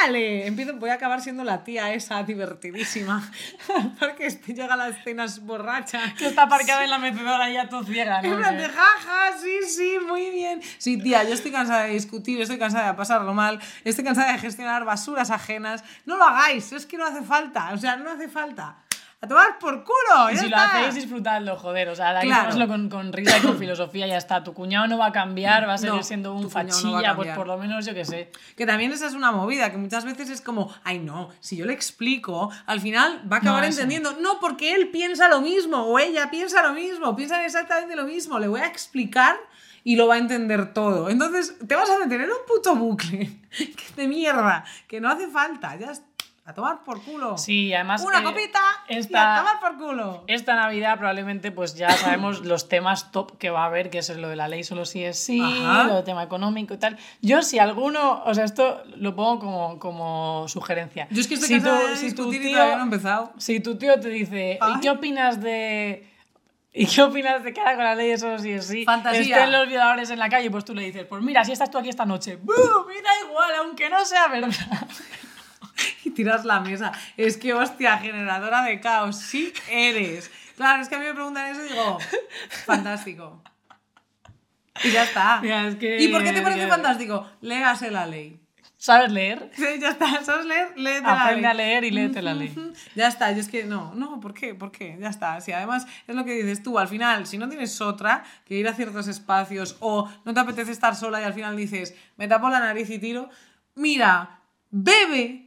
[0.00, 3.30] vale, empiezo, voy a acabar siendo la tía esa divertidísima.
[4.00, 6.14] Porque llega a las cenas borracha.
[6.18, 8.32] Que está aparcada en la mecedora ya todo ciega, ¿no?
[8.32, 10.60] En plan de jaja, sí, sí, muy bien.
[10.78, 14.38] Sí, tía, yo estoy cansada de discutir, estoy cansada de pasarlo mal, estoy cansada de
[14.38, 15.84] gestionar basuras ajenas.
[16.06, 18.78] No lo hagáis, es que no hace falta, o sea, no hace falta.
[19.24, 20.78] A tomar por culo, Y si lo está.
[20.80, 21.88] hacéis, disfrutadlo, joder.
[21.88, 22.50] O sea, de ahí Claro.
[22.50, 24.44] hazlo con, con risa y con filosofía, ya está.
[24.44, 27.16] Tu cuñado no va a cambiar, va a seguir No, siendo un cuñado no fachilla,
[27.16, 28.30] pues por lo menos yo qué sé.
[28.56, 31.64] Que también esa es una movida, que muchas veces es como, ay no, si yo
[31.64, 34.12] le explico, al final va a acabar No, entendiendo.
[34.20, 38.38] No, porque él piensa lo mismo, o ella piensa lo mismo, piensan exactamente lo mismo.
[38.38, 39.36] Le voy a explicar
[39.84, 41.08] y lo va a entender todo.
[41.08, 45.28] Entonces te vas a meter en un puto bucle que de mierda, que no hace
[45.28, 46.02] falta, ya es-
[46.46, 47.38] a tomar por culo.
[47.38, 48.02] Sí, además.
[48.04, 50.24] Una eh, copita y a esta, tomar por culo.
[50.26, 54.10] esta Navidad probablemente pues ya sabemos los temas top que va a haber, que es
[54.14, 55.84] lo de la ley solo sí es sí, Ajá.
[55.84, 56.98] lo del tema económico y tal.
[57.22, 61.08] Yo si alguno, o sea, esto lo pongo como, como sugerencia.
[61.10, 63.32] Yo es que estoy si tu- de si tu tío- no he empezado.
[63.38, 64.74] Si tu tío te dice, Ay.
[64.76, 66.10] ¿y qué opinas de...
[66.76, 68.84] ¿Y qué opinas de ahora con la ley eso sí es sí?
[68.84, 69.36] Fantasía.
[69.36, 71.78] Estén los violadores en la calle, pues tú le dices, pues mira, si estás tú
[71.78, 72.54] aquí esta noche, ¡bum!
[72.88, 74.50] Me da igual, aunque no sea verdad.
[76.04, 76.92] Y tiras la mesa.
[77.16, 80.30] Es que, hostia, generadora de caos, sí eres.
[80.56, 81.98] Claro, es que a mí me preguntan eso y digo,
[82.66, 83.42] fantástico.
[84.82, 85.40] Y ya está.
[85.40, 87.28] Mira, es que- ¿Y por qué te parece fantástico?
[87.40, 88.40] Léase la ley.
[88.76, 89.50] ¿Sabes leer?
[89.54, 90.72] Sí, ya está, ¿sabes leer?
[90.76, 91.50] Léete la Aprende ley.
[91.50, 92.54] a leer y léete la ley.
[92.94, 94.54] Ya está, yo es que no, no, ¿por qué?
[94.54, 94.98] ¿Por qué?
[95.00, 95.40] Ya está.
[95.40, 98.68] Si además es lo que dices tú, al final, si no tienes otra que ir
[98.68, 102.50] a ciertos espacios o no te apetece estar sola y al final dices, me tapo
[102.50, 103.30] la nariz y tiro,
[103.74, 105.43] mira, bebe,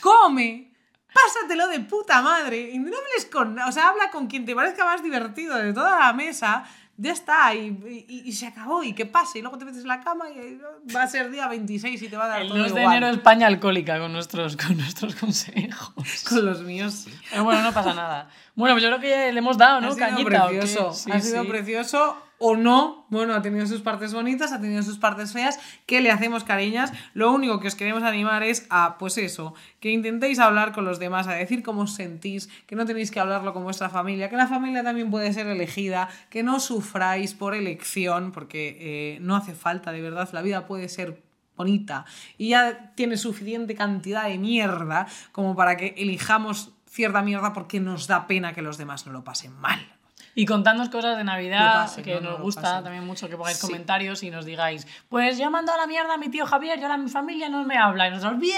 [0.00, 0.72] come,
[1.12, 4.84] pásatelo de puta madre y no hables con, o sea, habla con quien te parezca
[4.84, 6.64] más divertido de toda la mesa.
[7.00, 7.68] Ya está, y,
[8.08, 10.58] y- y se acabó, y que pase, y luego te metes en la cama y
[10.92, 12.96] va a ser día 26 y te va a dar El todo 2 de igual.
[12.96, 15.92] enero España alcohólica con nuestros, con nuestros consejos.
[16.28, 17.06] Con los míos.
[17.30, 18.28] Pero bueno, no pasa nada.
[18.56, 19.86] Bueno, pues yo creo que ya le hemos dado, ¿no?
[19.86, 20.48] ha sido Cañita.
[20.48, 20.92] precioso.
[20.92, 21.48] Sí, ha sido sí.
[21.48, 23.06] precioso o no.
[23.10, 25.58] Bueno, ha tenido sus partes bonitas, ha tenido sus partes feas.
[25.86, 26.92] ¿Qué le hacemos, cariñas?
[27.14, 30.98] Lo único que os queremos animar es a, pues eso, que intentéis hablar con los
[30.98, 34.36] demás, a decir cómo os sentís, que no tenéis que hablarlo con vuestra familia, que
[34.36, 39.54] la familia también puede ser elegida, que no sufráis por elección, porque eh, no hace
[39.54, 41.22] falta, de verdad, la vida puede ser
[41.56, 42.06] bonita
[42.38, 48.06] y ya tiene suficiente cantidad de mierda como para que elijamos cierta mierda porque nos
[48.06, 49.97] da pena que los demás no lo pasen mal.
[50.40, 52.84] Y contadnos cosas de Navidad, pasen, que no, no nos gusta pasen.
[52.84, 53.66] también mucho que pongáis Sí.
[53.66, 56.78] comentarios y nos digáis, pues yo he mandado a la mierda a mi tío Javier
[56.78, 58.06] y ahora mi familia no me habla.
[58.06, 58.54] Y nosotros, ¡bien!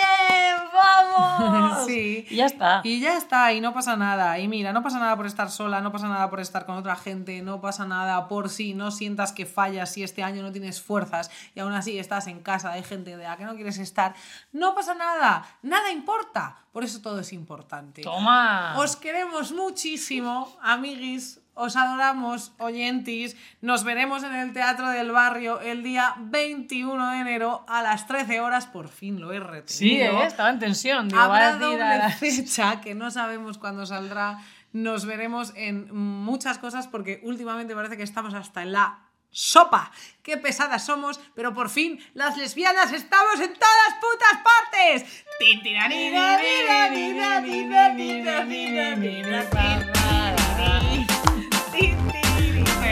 [0.74, 1.86] ¡Vamos!
[1.86, 2.26] Sí.
[2.28, 2.80] Y ya está.
[2.84, 4.38] Y ya está, y no pasa nada.
[4.38, 6.96] Y mira, no pasa nada por estar sola, no pasa nada por estar con otra
[6.96, 10.82] gente, no pasa nada por si no sientas que fallas, si este año no tienes
[10.82, 14.14] fuerzas y aún así estás en casa de gente de la que no quieres estar.
[14.52, 16.56] No pasa nada, nada importa.
[16.72, 18.02] Por eso todo es importante.
[18.02, 18.74] Toma.
[18.76, 21.39] Os queremos muchísimo, amiguis.
[21.54, 23.36] Os adoramos, oyentis.
[23.60, 28.40] Nos veremos en el Teatro del Barrio el día 21 de enero a las 13
[28.40, 28.66] horas.
[28.66, 29.66] Por fin lo he retenido.
[29.66, 30.26] Sí, ¿eh?
[30.26, 31.08] estaba en tensión.
[31.08, 34.38] Digo, Habrá doble la- fecha que no sabemos cuándo saldrá.
[34.72, 39.00] Nos veremos en muchas cosas porque últimamente parece que estamos hasta en la
[39.32, 39.90] sopa.
[40.22, 45.24] Qué pesadas somos, pero por fin las lesbianas estamos en todas putas partes.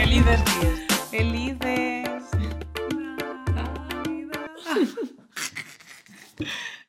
[0.09, 0.79] Felices días.
[1.11, 1.38] Feliz